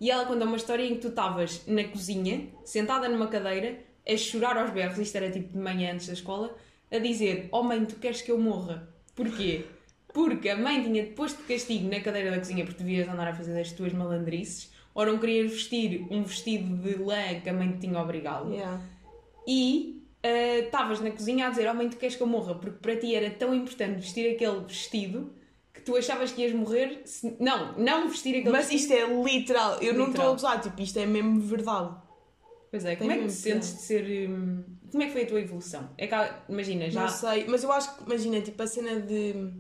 E 0.01 0.11
ela 0.11 0.27
conta 0.27 0.45
uma 0.45 0.57
história 0.57 0.85
em 0.85 0.95
que 0.95 1.01
tu 1.01 1.09
estavas 1.09 1.67
na 1.67 1.85
cozinha, 1.85 2.49
sentada 2.65 3.09
numa 3.09 3.29
cadeira, 3.29 3.79
a 4.07 4.17
chorar 4.17 4.57
aos 4.59 4.71
berros, 4.71 4.99
isto 4.99 5.17
era 5.17 5.31
tipo 5.31 5.53
de 5.53 5.59
manhã 5.59 5.95
antes 5.95 6.07
da 6.07 6.13
escola, 6.13 6.55
a 6.91 6.99
dizer: 6.99 7.49
Oh 7.51 7.63
mãe, 7.63 7.85
tu 7.85 7.97
queres 7.97 8.21
que 8.21 8.31
eu 8.31 8.39
morra? 8.39 8.89
Porquê? 9.15 9.65
Porque 10.13 10.49
a 10.49 10.57
mãe 10.57 10.83
tinha-te 10.83 11.11
posto 11.11 11.39
de 11.39 11.45
castigo 11.45 11.89
na 11.89 12.01
cadeira 12.01 12.31
da 12.31 12.39
cozinha 12.39 12.65
porque 12.65 12.83
devias 12.83 13.09
andar 13.09 13.29
a 13.29 13.35
fazer 13.35 13.59
as 13.61 13.73
tuas 13.73 13.93
malandrices, 13.93 14.71
ou 14.95 15.07
não 15.07 15.19
querias 15.19 15.51
vestir 15.51 16.07
um 16.11 16.23
vestido 16.23 16.77
de 16.77 16.95
lã 17.03 17.41
que 17.43 17.49
a 17.49 17.53
mãe 17.53 17.73
te 17.73 17.81
tinha 17.81 18.01
obrigado. 18.01 18.53
Yeah. 18.53 18.81
E 19.47 20.03
estavas 20.65 21.01
na 21.01 21.11
cozinha 21.11 21.47
a 21.47 21.51
dizer: 21.51 21.69
Oh 21.71 21.75
mãe, 21.75 21.89
tu 21.89 21.97
queres 21.97 22.17
que 22.17 22.23
eu 22.23 22.27
morra? 22.27 22.55
Porque 22.55 22.79
para 22.79 22.97
ti 22.97 23.15
era 23.15 23.31
tão 23.31 23.55
importante 23.55 23.97
vestir 24.01 24.35
aquele 24.35 24.61
vestido 24.61 25.33
que 25.73 25.81
tu 25.83 25.97
achavas 25.97 26.33
que 26.33 26.43
ias 26.43 26.53
morrer. 26.53 27.03
se- 27.05 27.37
Não, 27.41 27.77
não 27.79 28.09
vestir 28.09 28.37
aquele 28.37 28.51
Mas 28.51 28.69
vestido. 28.71 28.95
isto 28.95 29.13
é 29.13 29.23
literal, 29.23 29.83
eu 29.83 29.93
não 29.95 30.07
estou 30.09 30.25
a 30.25 30.33
Literal. 30.33 30.33
gozar, 30.33 30.61
tipo, 30.61 30.81
isto 30.81 30.99
é 30.99 31.05
mesmo 31.07 31.41
verdade. 31.41 31.95
Pois 32.71 32.85
é, 32.85 32.97
como 32.97 33.11
é 33.13 33.19
que 33.19 33.27
te 33.27 33.33
sentes 33.33 33.75
de 33.75 33.81
ser. 33.83 34.29
hum, 34.31 34.65
Como 34.91 35.03
é 35.03 35.07
que 35.07 35.13
foi 35.13 35.23
a 35.23 35.27
tua 35.27 35.41
evolução? 35.41 35.91
É 35.99 36.07
que, 36.07 36.15
imagina, 36.49 36.91
já. 36.91 37.03
Não 37.03 37.09
sei, 37.09 37.45
mas 37.47 37.63
eu 37.63 37.71
acho 37.73 37.97
que, 37.97 38.05
imagina, 38.05 38.41
tipo, 38.41 38.63
a 38.63 38.67
cena 38.67 39.01
de. 39.01 39.51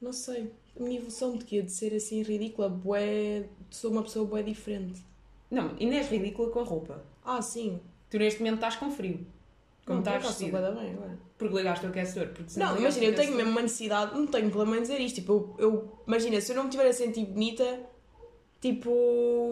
Não 0.00 0.12
sei, 0.12 0.50
a 0.78 0.82
minha 0.82 0.96
evolução 0.96 1.36
de 1.36 1.44
quê? 1.44 1.62
De 1.62 1.70
ser 1.72 1.94
assim 1.94 2.22
ridícula, 2.22 2.68
bué. 2.68 3.44
Sou 3.70 3.90
uma 3.90 4.02
pessoa 4.02 4.26
bué 4.26 4.42
diferente. 4.42 5.02
Não, 5.50 5.70
ainda 5.80 5.94
és 5.96 6.08
ridícula 6.08 6.50
com 6.50 6.60
a 6.60 6.64
roupa. 6.64 7.04
Ah, 7.24 7.40
sim. 7.40 7.80
Tu 8.10 8.18
neste 8.18 8.40
momento 8.40 8.56
estás 8.56 8.76
com 8.76 8.90
frio. 8.90 9.26
Como 9.86 10.00
não, 10.02 10.16
estás 10.16 10.38
da 10.38 10.70
bem 10.70 10.92
agora. 10.92 11.18
Porque 11.36 11.56
ligaste 11.56 11.84
o 11.84 11.88
aquecedor. 11.90 12.28
Porque 12.28 12.58
não, 12.58 12.76
imagina, 12.78 13.04
eu 13.06 13.14
tenho 13.14 13.34
mesmo 13.34 13.50
uma 13.50 13.60
necessidade, 13.62 14.14
não 14.14 14.26
tenho 14.26 14.50
problema 14.50 14.78
em 14.78 14.82
dizer 14.82 15.00
isto. 15.00 15.16
Tipo, 15.16 15.54
eu, 15.58 15.70
eu- 15.70 15.98
imagina, 16.06 16.40
se 16.40 16.52
eu 16.52 16.56
não 16.56 16.62
me 16.64 16.68
estiver 16.70 16.88
a 16.88 16.92
sentir 16.92 17.26
bonita, 17.26 17.80
tipo, 18.60 18.90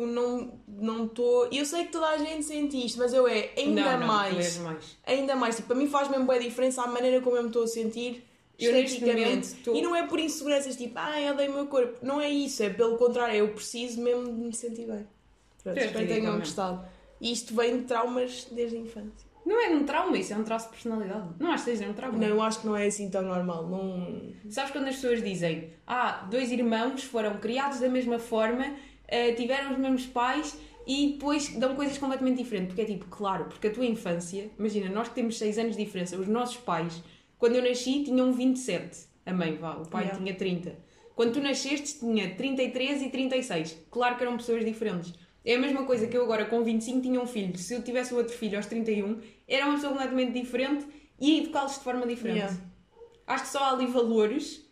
não 0.07 0.53
não 0.69 1.05
estou. 1.07 1.49
Eu 1.53 1.65
sei 1.67 1.85
que 1.85 1.93
toda 1.93 2.09
a 2.09 2.19
gente 2.19 2.45
sente 2.45 2.83
isto, 2.85 2.99
mas 2.99 3.13
eu 3.13 3.27
é 3.29 3.51
ainda 3.57 3.83
não, 3.83 4.01
não, 4.01 4.07
mais. 4.07 4.57
Mais. 4.59 4.97
Ainda 5.07 5.37
mais, 5.37 5.57
tipo, 5.57 5.69
para 5.69 5.77
mim 5.77 5.87
faz 5.89 6.09
mesmo 6.09 6.25
boa 6.25 6.39
diferença 6.39 6.83
a 6.83 6.87
maneira 6.87 7.21
como 7.21 7.37
eu 7.37 7.43
me 7.43 7.49
estou 7.49 7.65
a 7.65 7.67
sentir 7.69 8.25
Eu 8.59 8.75
esteticamente. 8.75 9.49
estou- 9.49 9.77
E 9.77 9.83
não 9.83 9.95
é 9.95 10.07
por 10.07 10.19
inseguranças, 10.19 10.77
tipo, 10.77 10.95
ai, 10.97 11.29
eu 11.29 11.35
odeio 11.35 11.51
o 11.51 11.55
meu 11.55 11.67
corpo. 11.67 11.99
Não 12.05 12.21
é 12.21 12.31
isso, 12.31 12.63
é 12.63 12.71
pelo 12.71 12.97
contrário, 12.97 13.35
eu 13.37 13.49
preciso 13.53 14.01
mesmo 14.01 14.25
de 14.25 14.33
me 14.33 14.55
sentir 14.55 14.87
bem. 14.87 15.07
Pronto, 15.63 15.79
espero 15.79 16.07
que 16.07 16.15
tenham 16.15 16.39
gostado. 16.39 16.85
E 17.23 17.31
isto 17.31 17.55
vem 17.55 17.79
de 17.79 17.85
traumas 17.85 18.49
desde 18.51 18.77
a 18.77 18.81
infância. 18.81 19.31
Não 19.47 19.61
é 19.61 19.71
um 19.71 19.85
trauma, 19.85 20.19
isso 20.19 20.33
é 20.33 20.37
um 20.37 20.43
traço 20.43 20.67
de 20.67 20.73
personalidade. 20.73 21.29
Não 21.39 21.53
acho 21.53 21.65
que 21.65 21.71
seja 21.71 21.89
um 21.89 21.95
trauma. 21.95 22.19
Não, 22.19 22.27
eu 22.27 22.43
acho 22.43 22.61
que 22.61 22.67
não 22.67 22.77
é 22.77 22.87
assim 22.87 23.09
tão 23.09 23.23
normal. 23.23 23.69
Não... 23.69 24.33
Sabes 24.51 24.73
quando 24.73 24.89
as 24.89 24.97
pessoas 24.97 25.23
dizem 25.23 25.71
ah, 25.87 26.27
dois 26.29 26.51
irmãos 26.51 27.05
foram 27.05 27.39
criados 27.39 27.79
da 27.79 27.89
mesma 27.89 28.19
forma, 28.19 28.75
eh, 29.07 29.33
tiveram 29.35 29.71
os 29.71 29.79
mesmos 29.79 30.07
pais 30.07 30.59
e 30.85 31.13
depois 31.13 31.49
dão 31.57 31.77
coisas 31.77 31.97
completamente 31.97 32.39
diferentes? 32.39 32.69
Porque 32.69 32.83
é 32.83 32.85
tipo, 32.85 33.07
claro, 33.07 33.45
porque 33.45 33.69
a 33.69 33.73
tua 33.73 33.87
infância, 33.87 34.51
imagina, 34.59 34.89
nós 34.89 35.09
que 35.09 35.15
temos 35.15 35.39
6 35.39 35.59
anos 35.59 35.77
de 35.77 35.85
diferença, 35.85 36.17
os 36.17 36.27
nossos 36.27 36.57
pais, 36.57 37.03
quando 37.39 37.55
eu 37.55 37.63
nasci, 37.63 38.03
tinham 38.03 38.33
27. 38.33 39.07
A 39.25 39.33
mãe, 39.33 39.57
vá, 39.57 39.75
o 39.77 39.87
pai 39.87 40.03
Yeah. 40.05 40.19
tinha 40.19 40.35
30. 40.35 40.77
Quando 41.15 41.35
tu 41.35 41.41
nasceste, 41.41 42.01
tinha 42.01 42.35
33 42.35 43.03
e 43.03 43.11
36. 43.11 43.79
Claro 43.91 44.17
que 44.17 44.25
eram 44.25 44.37
pessoas 44.37 44.65
diferentes. 44.65 45.15
É 45.45 45.55
a 45.55 45.59
mesma 45.59 45.85
coisa 45.85 46.07
que 46.07 46.17
eu 46.17 46.23
agora 46.23 46.45
com 46.45 46.63
25 46.63 47.01
tinha 47.01 47.21
um 47.21 47.27
filho. 47.27 47.57
Se 47.59 47.75
eu 47.75 47.83
tivesse 47.83 48.15
outro 48.15 48.33
filho 48.37 48.57
aos 48.57 48.67
31, 48.67 49.19
era 49.49 49.67
uma 49.67 49.75
pessoa 49.75 49.93
completamente 49.93 50.33
diferente 50.33 50.87
e 51.21 51.41
educá-los 51.41 51.75
de 51.75 51.81
forma 51.81 52.07
diferente. 52.07 52.39
Yeah. 52.39 52.57
Acho 53.27 53.45
que 53.45 53.51
só 53.51 53.59
há 53.65 53.71
ali 53.73 53.87
valores 53.87 54.65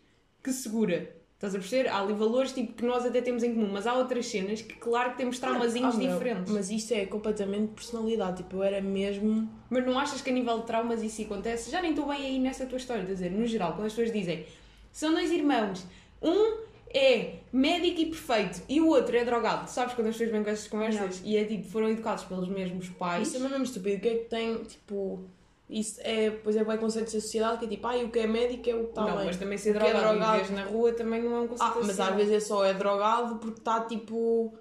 que 0.43 0.51
segura. 0.51 1.15
Estás 1.33 1.55
a 1.55 1.57
perceber? 1.57 1.89
Há 1.89 1.99
ali 1.99 2.13
valores 2.13 2.53
tipo, 2.53 2.73
que 2.73 2.85
nós 2.85 3.03
até 3.03 3.19
temos 3.19 3.41
em 3.41 3.53
comum, 3.53 3.69
mas 3.71 3.87
há 3.87 3.95
outras 3.95 4.27
cenas 4.27 4.61
que, 4.61 4.75
claro, 4.75 5.11
que 5.11 5.17
temos 5.17 5.39
traumazinhos 5.39 5.95
Ah, 5.95 5.97
meu, 5.97 6.11
diferentes. 6.13 6.51
Mas... 6.51 6.69
Mas 6.69 6.69
isto 6.69 6.93
é 6.93 7.05
completamente 7.07 7.73
personalidade. 7.73 8.37
Tipo, 8.37 8.57
eu 8.57 8.63
era 8.63 8.79
mesmo. 8.79 9.49
não 9.69 9.97
achas 9.97 10.21
que 10.21 10.29
a 10.29 10.33
nível 10.33 10.59
de 10.59 10.67
traumas 10.67 11.01
isso 11.01 11.21
acontece? 11.23 11.71
Já 11.71 11.81
nem 11.81 11.91
estou 11.91 12.07
bem 12.07 12.23
aí 12.23 12.39
nessa 12.39 12.65
tua 12.65 12.77
história. 12.77 13.03
Quer 13.03 13.13
dizer, 13.13 13.31
no 13.31 13.45
geral, 13.47 13.73
quando 13.73 13.87
as 13.87 13.93
pessoas 13.93 14.13
dizem 14.13 14.45
são 14.91 15.13
dois 15.13 15.31
irmãos, 15.31 15.85
um 16.21 16.57
é 16.93 17.39
médico 17.51 18.01
e 18.01 18.05
perfeito 18.07 18.61
e 18.69 18.79
o 18.81 18.87
outro 18.87 19.15
é 19.15 19.23
drogado. 19.25 19.69
Sabes 19.69 19.93
quando 19.93 20.07
as 20.07 20.13
pessoas 20.15 20.31
vêm 20.31 20.43
com 20.43 20.49
essas 20.49 20.67
conversas? 20.67 21.21
E 21.23 21.37
é 21.37 21.43
tipo, 21.45 21.67
foram 21.67 21.89
educados 21.89 22.23
pelos 22.25 22.47
mesmos 22.49 22.89
pais. 22.89 23.27
Isso 23.27 23.37
é 23.37 23.39
mesmo 23.49 23.63
estúpido. 23.63 23.97
O 23.97 23.99
que 24.01 24.07
é 24.09 24.15
que 24.17 24.25
tem, 24.25 24.63
tipo... 24.63 25.23
Isso 25.69 26.01
é, 26.03 26.29
pois 26.31 26.57
é, 26.57 26.65
bem 26.65 26.77
conceitos 26.77 27.13
da 27.13 27.21
sociedade 27.21 27.59
que 27.59 27.65
é 27.65 27.67
tipo, 27.69 27.87
ah, 27.87 27.95
o 27.95 28.09
que 28.09 28.19
é 28.19 28.27
médico 28.27 28.69
é 28.69 28.75
o 28.75 28.83
que 28.83 28.89
está 28.89 29.05
não, 29.05 29.15
bem. 29.15 29.25
mas 29.27 29.37
também 29.37 29.57
ser 29.57 29.77
O 29.77 29.79
que 29.79 29.85
é 29.85 29.93
drogado, 29.93 30.17
drogado. 30.17 30.49
e 30.51 30.55
na 30.55 30.63
rua 30.65 30.91
também 30.91 31.23
não 31.23 31.33
é 31.33 31.39
um 31.39 31.47
conceito 31.47 31.71
Ah, 31.77 31.81
mas 31.81 31.97
às 31.97 32.13
vezes 32.15 32.33
é 32.33 32.39
só 32.41 32.65
é 32.65 32.73
drogado 32.73 33.37
porque 33.37 33.59
está 33.59 33.79
tipo 33.85 34.53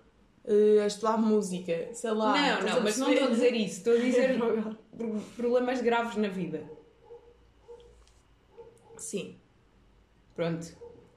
eh, 0.45 0.81
a 0.81 0.87
estudar 0.87 1.17
música, 1.17 1.89
sei 1.95 2.13
lá. 2.13 2.33
Não, 2.61 2.63
não, 2.77 2.83
mas 2.85 2.97
não 2.97 3.11
estou 3.11 3.27
a 3.27 3.31
dizer 3.31 3.55
isso. 3.55 3.79
Estou 3.79 3.95
a 3.95 3.97
dizer 3.97 4.37
drogado. 4.39 4.79
pro- 4.97 5.21
problemas 5.37 5.81
graves 5.83 6.15
na 6.17 6.29
vida. 6.29 6.63
Sim. 8.97 9.37
Pronto. 10.37 10.69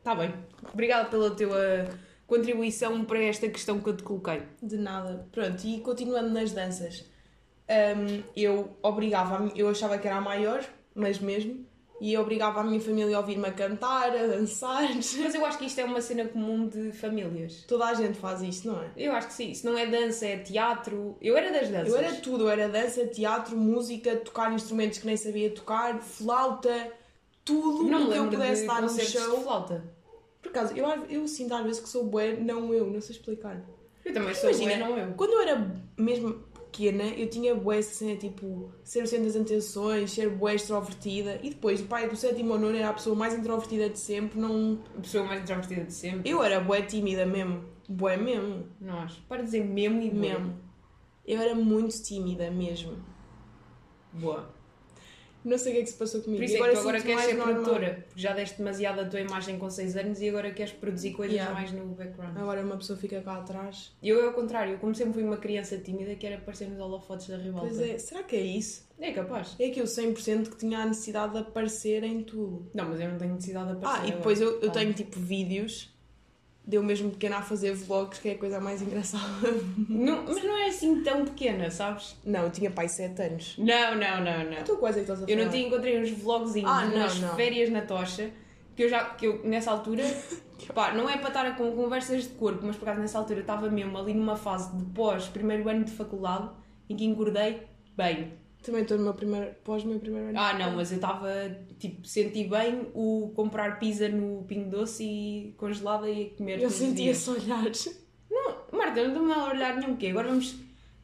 Está 0.03 0.13
bem. 0.15 0.33
Obrigada 0.73 1.07
pela 1.07 1.31
tua 1.31 1.87
contribuição 2.27 3.05
para 3.05 3.23
esta 3.23 3.47
questão 3.47 3.79
que 3.79 3.87
eu 3.87 3.95
te 3.95 4.03
coloquei. 4.03 4.41
De 4.61 4.75
nada. 4.75 5.25
Pronto, 5.31 5.65
e 5.65 5.79
continuando 5.79 6.29
nas 6.29 6.51
danças, 6.51 7.05
hum, 7.69 8.21
eu 8.35 8.75
obrigava, 8.81 9.49
eu 9.55 9.69
achava 9.69 9.97
que 9.97 10.05
era 10.05 10.17
a 10.17 10.21
maior, 10.21 10.61
mas 10.93 11.19
mesmo, 11.19 11.65
e 12.01 12.11
eu 12.11 12.21
obrigava 12.21 12.59
a 12.59 12.65
minha 12.65 12.81
família 12.81 13.15
a 13.15 13.21
ouvir-me 13.21 13.47
a 13.47 13.51
cantar, 13.53 14.09
a 14.09 14.27
dançar. 14.27 14.93
Mas 14.93 15.33
eu 15.35 15.45
acho 15.45 15.57
que 15.57 15.67
isto 15.67 15.79
é 15.79 15.85
uma 15.85 16.01
cena 16.01 16.25
comum 16.25 16.67
de 16.67 16.91
famílias. 16.91 17.63
Toda 17.65 17.85
a 17.85 17.93
gente 17.93 18.17
faz 18.17 18.41
isto, 18.41 18.67
não 18.67 18.83
é? 18.83 18.91
Eu 18.97 19.13
acho 19.13 19.27
que 19.27 19.33
sim. 19.33 19.53
Se 19.53 19.65
não 19.65 19.77
é 19.77 19.85
dança, 19.85 20.25
é 20.25 20.35
teatro. 20.35 21.15
Eu 21.21 21.37
era 21.37 21.49
das 21.49 21.69
danças. 21.69 21.93
Eu 21.93 21.97
era 21.97 22.13
tudo, 22.15 22.43
eu 22.43 22.49
era 22.49 22.67
dança, 22.67 23.07
teatro, 23.07 23.55
música, 23.55 24.17
tocar 24.17 24.51
instrumentos 24.51 24.97
que 24.97 25.05
nem 25.05 25.15
sabia 25.15 25.49
tocar, 25.49 25.97
flauta, 26.01 26.91
tudo 27.43 27.83
Não 27.83 28.07
o 28.07 28.11
que 28.11 28.17
eu 28.17 28.29
pudesse 28.29 28.61
de 28.61 28.67
dar 28.67 28.81
no 28.81 28.89
show. 28.89 29.37
de 29.37 29.43
flauta. 29.43 29.83
Por 30.41 30.49
acaso, 30.49 30.75
eu, 30.75 30.85
eu 31.09 31.27
sinto 31.27 31.53
às 31.53 31.63
vezes 31.63 31.81
que 31.81 31.89
sou 31.89 32.05
bué, 32.05 32.35
não 32.35 32.73
eu, 32.73 32.85
não 32.87 33.01
sei 33.01 33.15
explicar. 33.15 33.63
Eu 34.03 34.13
também 34.13 34.33
sou 34.35 34.49
Imagina, 34.49 34.75
bué, 34.75 34.79
não 34.79 34.97
eu. 34.97 35.13
Quando 35.13 35.31
eu 35.33 35.41
era 35.41 35.73
mesmo 35.97 36.33
pequena, 36.53 37.03
eu 37.03 37.29
tinha 37.29 37.55
bué 37.55 37.79
essa 37.79 37.93
cena, 37.93 38.17
tipo, 38.17 38.71
ser 38.83 39.03
o 39.03 39.07
centro 39.07 39.25
das 39.25 39.35
atenções, 39.35 40.11
ser 40.11 40.29
bué 40.29 40.55
extrovertida. 40.55 41.39
E 41.41 41.49
depois, 41.51 41.79
o 41.81 41.85
pai 41.85 42.09
do 42.09 42.15
sétimo 42.15 42.53
ou 42.53 42.59
nono 42.59 42.75
era 42.75 42.89
a 42.89 42.93
pessoa 42.93 43.15
mais 43.15 43.33
introvertida 43.33 43.89
de 43.89 43.99
sempre. 43.99 44.39
Não... 44.39 44.79
A 44.97 45.01
pessoa 45.01 45.23
mais 45.23 45.41
introvertida 45.41 45.83
de 45.85 45.93
sempre. 45.93 46.29
Eu 46.29 46.43
era 46.43 46.59
bué 46.59 46.81
tímida 46.81 47.25
mesmo. 47.25 47.63
Bué 47.87 48.17
mesmo. 48.17 48.65
Não 48.81 48.99
acho. 48.99 49.21
Para 49.23 49.43
dizer 49.43 49.63
mesmo 49.63 50.01
e 50.01 50.09
bué. 50.09 50.33
Mesmo. 50.33 50.57
Eu 51.25 51.39
era 51.39 51.55
muito 51.55 52.01
tímida 52.01 52.51
mesmo. 52.51 52.97
Boa. 54.11 54.52
Não 55.45 55.57
sei 55.57 55.71
o 55.71 55.75
que 55.75 55.81
é 55.81 55.83
que 55.83 55.89
se 55.89 55.97
passou 55.97 56.21
comigo. 56.21 56.39
Por 56.39 56.45
isso 56.45 56.55
é 56.55 56.57
agora 56.57 56.71
que 56.71 56.77
tu 56.77 56.81
agora 56.81 56.99
sinto-me 56.99 57.15
queres 57.15 57.29
ser 57.31 57.37
normal. 57.37 57.55
produtora. 57.63 58.05
Porque 58.07 58.21
já 58.21 58.33
deste 58.33 58.57
demasiado 58.57 58.99
a 59.01 59.05
tua 59.05 59.19
imagem 59.19 59.57
com 59.59 59.69
6 59.69 59.97
anos 59.97 60.21
e 60.21 60.29
agora 60.29 60.51
queres 60.51 60.73
produzir 60.73 61.11
coisas 61.11 61.33
Yeah. 61.35 61.53
mais 61.53 61.71
no 61.71 61.85
background. 61.87 62.37
Agora 62.37 62.61
uma 62.61 62.77
pessoa 62.77 62.97
fica 62.97 63.19
cá 63.21 63.37
atrás. 63.37 63.91
Eu 64.01 64.23
é 64.23 64.27
o 64.29 64.33
contrário. 64.33 64.73
Eu 64.73 64.77
como 64.79 64.93
sempre 64.95 65.13
fui 65.13 65.23
uma 65.23 65.37
criança 65.37 65.77
tímida, 65.77 66.15
quero 66.15 66.35
aparecer 66.35 66.67
nos 66.69 66.79
holofotes 66.79 67.27
da 67.27 67.37
rivalta. 67.37 67.67
Pois 67.67 67.79
é, 67.81 67.97
será 67.97 68.23
que 68.23 68.35
é 68.35 68.41
isso? 68.41 68.87
É 68.99 69.11
capaz. 69.11 69.55
É 69.59 69.69
que 69.69 69.79
eu 69.81 69.85
100% 69.85 70.49
que 70.49 70.55
tinha 70.57 70.79
a 70.79 70.85
necessidade 70.85 71.33
de 71.33 71.39
aparecer 71.39 72.03
em 72.03 72.23
tudo. 72.23 72.69
Não, 72.73 72.85
mas 72.89 72.99
eu 73.01 73.09
não 73.09 73.17
tenho 73.17 73.33
necessidade 73.33 73.67
de 73.71 73.73
aparecer 73.77 73.97
Ah, 73.97 73.99
e 73.99 74.07
agora. 74.07 74.17
depois 74.17 74.39
eu, 74.41 74.61
eu 74.61 74.67
Tá. 74.67 74.79
tenho 74.79 74.93
tipo 74.93 75.19
vídeos 75.19 75.92
de 76.65 76.77
eu 76.77 76.83
mesmo 76.83 77.11
pequena 77.11 77.37
a 77.37 77.41
fazer 77.41 77.73
vlogs, 77.73 78.19
que 78.19 78.29
é 78.29 78.31
a 78.33 78.37
coisa 78.37 78.59
mais 78.59 78.81
engraçada. 78.81 79.23
Não, 79.89 80.23
mas 80.23 80.43
não 80.43 80.57
é 80.57 80.67
assim 80.67 81.03
tão 81.03 81.25
pequena, 81.25 81.69
sabes? 81.69 82.15
Não, 82.25 82.43
eu 82.43 82.49
tinha 82.51 82.71
pai 82.71 82.87
7 82.87 83.21
anos. 83.21 83.55
Não, 83.57 83.95
não, 83.95 84.23
não, 84.23 84.49
não. 84.51 84.63
Tu 84.63 84.77
quase 84.77 84.99
é 84.99 85.01
estás 85.01 85.19
a 85.19 85.23
Eu 85.23 85.27
falar? 85.29 85.43
não 85.43 85.51
te 85.51 85.57
encontrei 85.57 86.01
uns 86.01 86.09
vlogzinhos, 86.11 86.71
Ah, 86.71 86.85
não, 86.85 86.95
umas 86.95 87.19
não. 87.19 87.35
férias 87.35 87.69
na 87.69 87.81
tocha, 87.81 88.29
que 88.75 88.83
eu 88.83 88.89
já, 88.89 89.03
que 89.05 89.25
eu 89.27 89.41
nessa 89.43 89.71
altura, 89.71 90.03
pá, 90.73 90.93
não 90.93 91.09
é 91.09 91.17
para 91.17 91.27
estar 91.27 91.55
com 91.57 91.69
conversas 91.73 92.23
de 92.23 92.29
corpo, 92.29 92.65
mas 92.65 92.75
por 92.77 92.85
acaso 92.87 93.01
nessa 93.01 93.17
altura 93.17 93.39
eu 93.39 93.43
estava 93.43 93.69
mesmo 93.69 93.97
ali 93.97 94.13
numa 94.13 94.37
fase 94.37 94.73
de 94.77 94.85
pós, 94.85 95.27
primeiro 95.27 95.67
ano 95.67 95.83
de 95.83 95.91
faculdade, 95.91 96.49
em 96.89 96.95
que 96.95 97.03
engordei 97.03 97.63
bem. 97.97 98.33
Também 98.63 98.81
estou 98.83 98.97
no 98.97 99.03
meu 99.03 99.13
primeiro, 99.13 99.53
pós 99.63 99.83
meu 99.83 99.99
primeiro 99.99 100.29
ano. 100.29 100.39
Ah, 100.39 100.53
não, 100.57 100.71
mas 100.75 100.89
eu 100.91 100.95
estava, 100.95 101.29
tipo, 101.77 102.07
senti 102.07 102.45
bem 102.45 102.87
o 102.93 103.31
comprar 103.35 103.77
pizza 103.77 104.07
no 104.07 104.43
Pingo 104.45 104.69
Doce 104.69 105.03
e 105.03 105.53
congelada 105.57 106.09
e 106.09 106.29
comer 106.31 106.53
Eu 106.53 106.59
todos 106.61 106.73
os 106.75 106.79
senti 106.79 107.03
dias. 107.03 107.17
esse 107.17 107.29
olhar. 107.29 107.63
Marta, 108.71 108.99
eu 109.01 109.09
não 109.09 109.27
estou 109.29 109.43
a 109.43 109.49
olhar 109.49 109.75
nenhum 109.77 109.95
quê? 109.95 110.07
Agora 110.07 110.29
vamos 110.29 110.55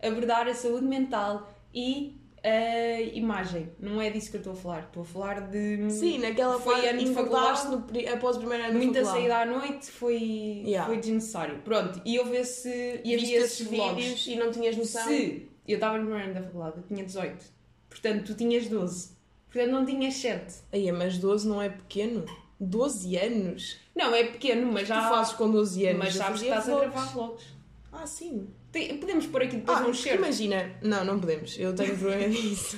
abordar 0.01 0.47
a 0.47 0.53
saúde 0.53 0.85
mental 0.85 1.51
e 1.73 2.15
a 2.43 3.01
imagem. 3.13 3.69
Não 3.79 4.01
é 4.01 4.09
disso 4.09 4.31
que 4.31 4.37
eu 4.37 4.39
estou 4.39 4.53
a 4.53 4.55
falar. 4.55 4.79
Estou 4.85 5.03
a 5.03 5.05
falar 5.05 5.41
de... 5.49 5.91
Sim, 5.91 6.19
naquela 6.19 6.57
Foi 6.59 6.75
fase 6.75 6.87
ano 6.87 6.99
de 6.99 7.13
faculdade. 7.13 7.67
no, 7.67 8.13
após 8.13 8.37
o 8.37 8.39
primeiro 8.39 8.63
ano 8.63 8.77
Muita 8.79 9.03
saída 9.03 9.37
à 9.39 9.45
noite 9.45 9.91
foi, 9.91 10.63
Yeah. 10.65 10.87
foi 10.87 10.97
desnecessário. 10.97 11.59
Pronto, 11.63 12.01
e 12.05 12.17
houve 12.17 12.37
esse. 12.37 13.01
E 13.03 13.13
havia 13.15 13.39
esses 13.39 13.67
vídeos 13.67 14.25
e 14.27 14.35
não 14.37 14.49
tinhas 14.51 14.77
noção. 14.77 15.05
Se 15.05 15.49
eu 15.71 15.75
estava 15.75 15.97
no 15.97 16.05
primeiro 16.05 16.25
ano 16.31 16.33
da 16.39 16.43
faculdade, 16.45 16.77
eu 16.77 16.83
tinha 16.83 17.05
18. 17.05 17.45
Portanto, 17.89 18.23
tu 18.25 18.33
tinhas 18.35 18.67
12. 18.67 19.09
Portanto, 19.51 19.71
não 19.71 19.85
tinhas 19.85 20.13
7. 20.15 20.55
Aí, 20.71 20.91
mas 20.91 21.17
12 21.17 21.47
não 21.47 21.61
é 21.61 21.69
pequeno? 21.69 22.25
12 22.59 23.15
anos? 23.17 23.77
Não, 23.95 24.13
é 24.13 24.23
pequeno, 24.25 24.71
mas 24.71 24.87
já. 24.87 25.01
Tu 25.01 25.09
fazes 25.09 25.33
com 25.33 25.49
12 25.49 25.85
anos? 25.87 25.99
mas 26.03 26.13
sabes 26.15 26.41
que 26.41 26.47
estás 26.47 26.67
a 26.69 26.71
vlogs. 26.71 26.91
gravar 26.91 27.11
vlogs. 27.13 27.45
Ah, 27.91 28.05
sim. 28.05 28.47
Tem- 28.71 28.97
Podemos 28.99 29.25
pôr 29.25 29.41
aqui 29.41 29.55
depois 29.57 29.79
Ah, 29.79 29.87
um 29.87 29.93
cheiro. 29.93 30.19
imagina. 30.19 30.71
Não, 30.83 31.03
não 31.03 31.19
podemos. 31.19 31.57
Eu 31.57 31.73
tenho 31.73 31.95
vergonha 31.95 32.29
disso. 32.29 32.77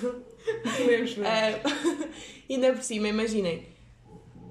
Podemos, 0.64 1.14
podemos. 1.14 1.18
Ah, 1.26 2.08
ainda 2.50 2.72
por 2.74 2.82
cima, 2.84 3.10
imaginem. 3.10 3.68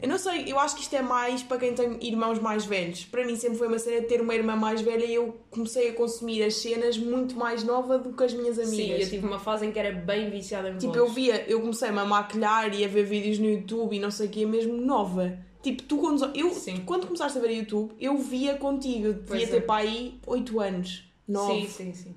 Eu 0.02 0.08
não 0.08 0.18
sei, 0.18 0.44
eu 0.46 0.58
acho 0.58 0.76
que 0.76 0.82
isto 0.82 0.94
é 0.96 1.02
mais 1.02 1.42
para 1.42 1.58
quem 1.58 1.74
tem 1.74 1.98
irmãos 2.00 2.38
mais 2.38 2.64
velhos. 2.64 3.04
Para 3.04 3.24
mim 3.24 3.36
sempre 3.36 3.58
foi 3.58 3.68
uma 3.68 3.78
cena 3.78 4.00
de 4.00 4.06
ter 4.06 4.20
uma 4.20 4.34
irmã 4.34 4.56
mais 4.56 4.80
velha 4.80 5.04
e 5.04 5.14
eu 5.14 5.36
comecei 5.50 5.90
a 5.90 5.92
consumir 5.92 6.42
as 6.42 6.56
cenas 6.56 6.96
muito 6.96 7.36
mais 7.36 7.62
nova 7.62 7.98
do 7.98 8.12
que 8.12 8.24
as 8.24 8.32
minhas 8.32 8.56
Sim, 8.56 8.62
amigas. 8.62 9.00
eu 9.02 9.10
tive 9.10 9.26
uma 9.26 9.38
fase 9.38 9.66
em 9.66 9.72
que 9.72 9.78
era 9.78 9.92
bem 9.92 10.30
viciada 10.30 10.70
em 10.70 10.78
Tipo, 10.78 10.96
eu 10.96 11.08
via, 11.08 11.44
eu 11.48 11.60
comecei-me 11.60 11.98
a 11.98 12.04
maquilhar 12.04 12.74
e 12.74 12.84
a 12.84 12.88
ver 12.88 13.04
vídeos 13.04 13.38
no 13.38 13.50
YouTube 13.50 13.96
e 13.96 14.00
não 14.00 14.10
sei 14.10 14.26
o 14.26 14.30
que, 14.30 14.46
mesmo 14.46 14.74
nova. 14.74 15.38
Tipo, 15.62 15.82
tu 15.82 15.98
quando, 15.98 16.24
eu, 16.34 16.50
Sim. 16.52 16.82
quando 16.86 17.06
começaste 17.06 17.36
a 17.36 17.40
ver 17.40 17.52
YouTube, 17.52 17.92
eu 18.00 18.16
via 18.16 18.54
contigo. 18.54 19.08
Eu 19.08 19.12
devia 19.14 19.44
é. 19.44 19.46
ter 19.46 19.60
para 19.66 19.82
aí 19.82 20.18
8 20.26 20.60
anos, 20.60 21.04
9. 21.28 21.60
Sim, 21.60 21.68
sim, 21.68 21.94
sim. 21.94 22.16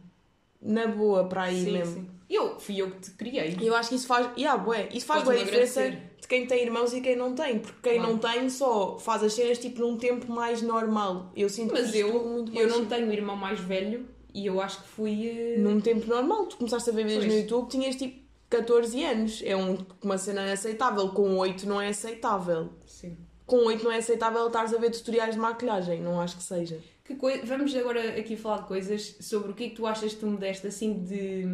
Na 0.62 0.88
boa, 0.88 1.26
para 1.26 1.43
aí 1.43 1.65
sim, 1.65 1.72
mesmo. 1.72 1.93
sim. 1.93 2.08
Eu, 2.30 2.60
fui 2.60 2.82
eu 2.82 2.89
que 2.89 3.02
te 3.02 3.12
criei. 3.12 3.58
Eu 3.62 3.76
acho 3.76 3.89
que 3.89 3.96
isso 3.96 4.08
faz, 4.08 4.30
yeah, 4.38 4.62
bué, 4.62 4.88
isso 4.93 5.06
faz 5.06 5.24
bué 5.24 5.38
diferença. 5.38 5.93
De 6.23 6.27
quem 6.29 6.45
tem 6.47 6.63
irmãos 6.63 6.93
e 6.93 7.01
quem 7.01 7.15
não 7.15 7.36
tem, 7.36 7.59
porque 7.59 7.89
quem 7.89 7.97
Claro. 7.99 8.13
não 8.13 8.17
tem 8.17 8.49
só 8.49 8.97
faz 8.97 9.21
as 9.23 9.33
cenas 9.33 9.57
tipo 9.59 9.81
num 9.81 9.97
tempo 9.97 10.31
mais 10.31 10.62
normal. 10.62 11.31
Eu 11.36 11.49
sinto 11.49 11.73
Mas 11.73 11.91
que 11.91 11.99
eu, 11.99 12.23
muito 12.27 12.57
eu 12.57 12.67
não 12.69 12.86
tenho 12.86 13.12
irmão 13.12 13.36
mais 13.36 13.59
velho 13.59 14.05
e 14.33 14.45
eu 14.45 14.59
acho 14.62 14.81
que 14.81 14.88
fui. 14.88 15.27
eh, 15.27 15.57
num 15.59 15.81
tempo 15.81 16.07
normal. 16.07 16.45
Tu 16.47 16.55
começaste 16.57 16.89
a 16.89 16.93
ver 16.93 17.05
vídeos 17.05 17.25
no. 17.25 17.33
YouTube, 17.33 17.69
tinhas 17.69 17.95
tipo 17.97 18.23
14 18.49 19.03
anos. 19.03 19.41
É 19.45 19.55
um, 19.55 19.77
uma 20.01 20.17
cena 20.17 20.51
aceitável. 20.51 21.09
Com 21.09 21.36
8 21.38 21.67
não 21.67 21.79
é 21.81 21.89
aceitável. 21.89 22.69
Sim. 22.86 23.17
Com 23.45 23.57
8 23.65 23.83
não 23.83 23.91
é 23.91 23.97
aceitável 23.97 24.47
estares 24.47 24.73
a 24.73 24.77
ver 24.77 24.91
tutoriais 24.91 25.36
de 25.36 25.41
maquilhagem. 25.41 26.01
Não 26.01 26.21
acho 26.21 26.38
que 26.38 26.43
seja. 26.43 26.79
Que 27.03 27.15
coi- 27.15 27.41
Vamos 27.43 27.75
agora 27.75 28.17
aqui 28.17 28.38
falar 28.38 28.59
de 28.62 28.67
coisas 28.69 29.17
sobre 29.19 29.51
o 29.51 29.53
que 29.53 29.65
é 29.65 29.69
que 29.69 29.75
tu 29.75 29.86
achas 29.86 30.13
que 30.13 30.19
tu 30.21 30.27
me 30.27 30.38
deste 30.38 30.65
assim 30.67 31.03
de 31.03 31.47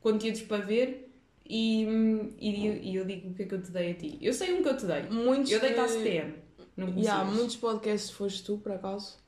conteúdos 0.00 0.42
para 0.42 0.64
ver 0.64 1.11
e, 1.44 1.84
e, 2.38 2.90
e 2.90 2.96
eu 2.96 3.04
digo 3.04 3.30
o 3.30 3.34
que 3.34 3.42
é 3.42 3.46
que 3.46 3.54
eu 3.54 3.62
te 3.62 3.70
dei 3.70 3.90
a 3.90 3.94
ti. 3.94 4.18
Eu 4.20 4.32
sei 4.32 4.52
um 4.54 4.62
que 4.62 4.68
eu 4.68 4.76
te 4.76 4.86
dei. 4.86 5.02
Muitos, 5.10 5.50
Eu 5.50 5.60
dei-te 5.60 5.78
eh, 5.80 5.88
CTM. 5.88 6.34
Não 6.76 6.86
conhecias. 6.92 7.14
yeah, 7.14 7.30
muitos 7.30 7.56
podcasts 7.56 8.10
foste 8.10 8.42
tu, 8.44 8.58
por 8.58 8.72
acaso. 8.72 9.18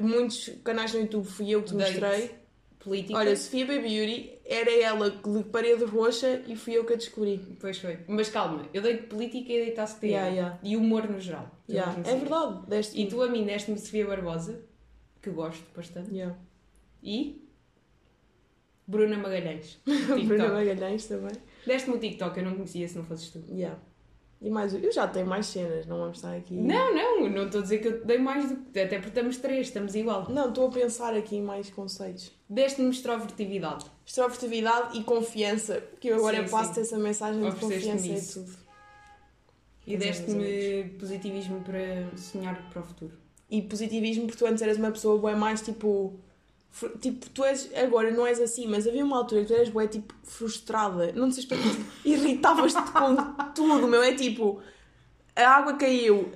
Muitos 0.00 0.48
canais 0.64 0.92
no 0.92 1.00
YouTube 1.00 1.26
fui 1.26 1.50
eu 1.50 1.62
que 1.62 1.68
te 1.68 1.74
mostrei. 1.74 2.30
Política. 2.78 3.18
Olha, 3.18 3.34
Sofia 3.34 3.64
Baby 3.64 3.80
Beauty 3.80 4.32
era 4.44 4.70
ela 4.70 5.10
de 5.10 5.44
parede 5.44 5.84
roxa 5.84 6.42
e 6.46 6.54
fui 6.54 6.74
eu 6.74 6.84
que 6.84 6.92
a 6.92 6.96
descobri. 6.96 7.38
Pois 7.58 7.78
foi. 7.78 7.98
Mas 8.06 8.28
calma, 8.28 8.68
eu 8.74 8.82
dei-te 8.82 9.04
política 9.04 9.50
e 9.52 9.64
dei-te 9.64 9.80
a 9.80 9.86
CTM. 9.86 10.12
Yeah, 10.12 10.28
yeah. 10.34 10.58
E 10.62 10.76
humor 10.76 11.08
no 11.08 11.18
geral. 11.18 11.50
Yeah, 11.66 11.98
É 12.06 12.14
verdade, 12.14 12.66
deste 12.66 13.00
E 13.00 13.08
tu 13.08 13.22
a 13.22 13.28
mim 13.28 13.44
deste-me 13.46 13.78
Sofia 13.78 14.06
Barbosa, 14.06 14.60
que 15.22 15.30
gosto 15.30 15.64
bastante. 15.74 16.10
Yeah. 16.14 16.36
E 17.02 17.43
Bruna 18.86 19.16
Magalhães. 19.16 19.80
Bruna. 20.26 20.48
Magalhães 20.48 21.06
também. 21.06 21.32
Deste-me 21.66 21.96
o 21.96 21.98
TikTok, 21.98 22.38
eu 22.38 22.44
não 22.44 22.54
conhecia 22.54 22.86
se 22.86 22.96
não 22.96 23.04
fosses 23.04 23.30
tu. 23.30 23.42
Yeah. 23.50 23.78
E 24.44 24.50
mais, 24.50 24.74
eu 24.74 24.92
já 24.92 25.08
tenho 25.08 25.26
mais 25.26 25.46
cenas, 25.46 25.86
não 25.86 25.98
vamos 25.98 26.18
estar 26.18 26.36
aqui. 26.36 26.54
Não, 26.54 26.94
não, 26.94 27.30
não 27.30 27.46
estou 27.46 27.60
a 27.60 27.62
dizer 27.62 27.78
que 27.78 27.88
eu 27.88 28.04
dei 28.04 28.18
mais 28.18 28.46
do 28.50 28.56
que. 28.56 28.78
Até 28.78 28.96
porque 28.96 29.08
estamos 29.08 29.38
três, 29.38 29.68
estamos 29.68 29.94
igual. 29.94 30.26
Não, 30.28 30.50
estou 30.50 30.68
a 30.68 30.70
pensar 30.70 31.14
aqui 31.14 31.36
em 31.36 31.42
mais 31.42 31.70
conceitos. 31.70 32.30
Deste-me 32.48 32.90
extrovertividade. 32.90 33.86
Extrovertividade 34.04 34.98
e 34.98 35.02
confiança, 35.02 35.82
que 35.98 36.08
eu 36.08 36.16
agora 36.16 36.44
Sim, 36.44 36.50
passo 36.50 36.74
sim. 36.74 36.80
essa 36.82 36.98
mensagem 36.98 37.40
de 37.40 37.56
confiança 37.56 38.06
e 38.06 38.20
tudo. 38.20 38.64
E 39.86 39.94
é, 39.94 39.96
deste-me 39.96 40.84
positivismo 40.98 41.60
para 41.62 42.16
sonhar 42.16 42.68
para 42.70 42.82
o 42.82 42.84
futuro. 42.84 43.12
E 43.50 43.62
positivismo, 43.62 44.26
porque 44.26 44.38
tu 44.38 44.46
antes 44.46 44.62
eras 44.62 44.76
uma 44.76 44.90
pessoa 44.90 45.18
bué 45.18 45.34
mais 45.34 45.62
tipo. 45.62 46.18
Tipo, 47.00 47.30
tu 47.30 47.44
és. 47.44 47.70
Agora 47.76 48.10
não 48.10 48.26
és 48.26 48.40
assim, 48.40 48.66
mas 48.66 48.86
havia 48.86 49.04
uma 49.04 49.16
altura 49.16 49.42
que 49.42 49.46
tu 49.48 49.54
eras 49.54 49.68
bué 49.68 49.86
tipo 49.86 50.12
frustrada. 50.24 51.12
Não 51.12 51.30
sei 51.30 51.44
explicar. 51.44 51.70
Irritavas-te 52.04 52.82
com 52.90 53.14
tudo, 53.54 53.86
meu. 53.86 54.02
É 54.02 54.14
tipo. 54.14 54.60
A 55.36 55.48
água 55.48 55.74
caiu. 55.74 56.32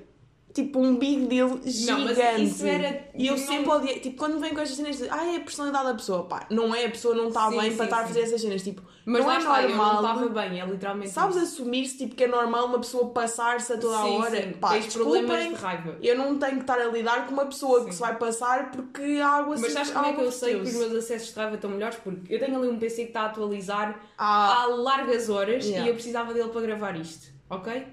Tipo 0.65 0.81
um 0.81 0.97
big 0.97 1.27
deal 1.27 1.59
gigante. 1.65 1.87
Não, 1.87 2.01
mas 2.01 2.41
isso 2.41 2.67
era- 2.67 3.09
E 3.15 3.27
eu 3.27 3.37
não- 3.37 3.47
sempre 3.47 3.69
odiei, 3.71 4.01
tipo, 4.01 4.17
quando 4.17 4.39
vem 4.41 4.53
com 4.55 4.61
estas 4.61 4.77
cenas 4.77 4.99
de 4.99 5.09
ai, 5.09 5.35
é 5.35 5.37
a 5.37 5.41
personalidade 5.41 5.87
da 5.87 5.95
pessoa, 5.95 6.25
pá, 6.25 6.47
não 6.51 6.75
é, 6.75 6.87
a 6.87 6.91
pessoa 6.91 7.15
não 7.15 7.29
está 7.29 7.49
bem 7.51 7.71
sim, 7.71 7.77
para 7.77 7.85
estar 7.85 8.01
a 8.03 8.07
fazer 8.07 8.21
essas 8.23 8.41
cenas, 8.41 8.63
tipo, 8.63 8.83
Mas 9.05 9.25
não 9.25 9.33
é 9.33 9.39
está, 9.39 9.63
eu 9.63 9.69
não 9.71 9.77
normal. 9.77 10.03
estava 10.17 10.29
bem, 10.29 10.61
é 10.61 10.67
literalmente 10.67 11.11
Sabes 11.11 11.37
assumir-se 11.37 11.97
tipo, 11.97 12.15
que 12.15 12.25
é 12.25 12.29
normal 12.29 12.67
uma 12.67 12.79
pessoa 12.79 13.09
passar-se 13.11 13.73
a 13.73 13.79
toda 13.79 13.99
a 13.99 14.03
Sim, 14.03 14.19
hora? 14.19 14.43
sim, 14.43 14.53
Pá, 14.53 14.71
tens 14.71 14.93
problemas 14.93 15.31
desculpem, 15.31 15.55
de 15.57 15.63
raiva. 15.63 15.97
eu 16.03 16.17
não 16.19 16.39
tenho 16.39 16.55
que 16.57 16.61
estar 16.61 16.79
a 16.79 16.87
lidar 16.87 17.27
com 17.27 17.33
uma 17.33 17.47
pessoa 17.47 17.81
que 17.85 17.87
Sim. 17.91 17.93
se 17.93 18.01
vai 18.01 18.17
passar 18.19 18.71
porque 18.71 19.03
a 19.23 19.29
água 19.29 19.57
Mas 19.59 19.61
se- 19.61 19.71
sabes 19.73 19.91
a 19.91 19.95
como 19.95 20.07
é 20.07 20.13
que 20.13 20.21
eu 20.21 20.33
sei 20.33 20.55
que 20.61 20.69
os 20.69 20.75
meus 20.75 20.95
acessos 20.95 21.29
de 21.29 21.35
raiva 21.35 21.55
estão 21.55 21.71
melhores? 21.71 21.97
Porque 21.97 22.35
eu 22.35 22.39
tenho 22.39 22.57
ali 22.59 22.69
um 22.69 22.79
PC 22.79 23.03
que 23.03 23.09
está 23.09 23.23
a 23.23 23.27
atualizar 23.27 24.01
Ah, 24.19 24.63
há 24.63 24.67
largas 24.67 25.29
horas 25.31 25.65
Yeah. 25.65 25.87
e 25.87 25.89
eu 25.91 25.95
precisava 25.95 26.35
dele 26.35 26.49
para 26.51 26.61
gravar 26.61 26.97
isto, 26.97 27.29
ok? 27.49 27.87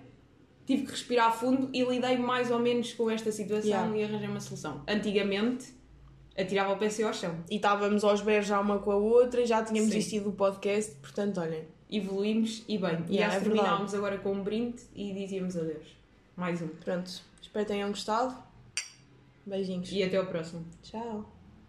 Tive 0.66 0.84
que 0.86 0.92
respirar 0.92 1.32
fundo 1.38 1.70
e 1.74 1.84
lidei 1.84 2.18
mais 2.18 2.50
ou 2.52 2.60
menos 2.60 2.94
com 2.94 3.10
esta 3.10 3.32
situação 3.32 3.70
Yeah. 3.70 3.98
e 3.98 4.04
arranjei 4.04 4.28
uma 4.28 4.40
solução. 4.40 4.82
Antigamente, 4.88 5.68
atirava 6.38 6.74
o 6.74 6.78
PC 6.78 7.04
ao 7.04 7.14
chão. 7.14 7.36
e 7.50 7.56
estávamos 7.58 8.04
aos 8.04 8.22
berros 8.22 8.48
já 8.48 8.60
uma 8.60 8.80
com 8.80 8.92
a 8.92 8.96
outra 8.96 9.42
e 9.42 9.46
já 9.46 9.64
tínhamos 9.64 9.92
Sim. 9.92 9.98
desistido 9.98 10.24
do 10.26 10.32
podcast, 10.32 10.96
portanto, 10.96 11.40
olhem. 11.40 11.64
Evoluímos 11.90 12.64
e 12.68 12.78
bem. 12.80 12.98
e 13.10 13.16
Yeah, 13.16 13.28
acho 13.28 13.38
é 13.38 13.40
verdade. 13.40 13.44
terminávamos 13.44 13.94
agora 13.94 14.18
com 14.18 14.32
um 14.34 14.44
brinde 14.44 14.82
e 14.96 15.14
dizíamos 15.14 15.56
adeus. 15.56 15.86
Mais 16.36 16.60
um. 16.62 16.68
Pronto, 16.68 17.10
espero 17.42 17.66
que 17.66 17.72
tenham 17.72 17.90
gostado. 17.90 18.36
Beijinhos. 19.46 19.92
E 19.92 20.02
até 20.02 20.18
ao 20.18 20.26
próximo. 20.26 20.66
Tchau. 20.82 21.35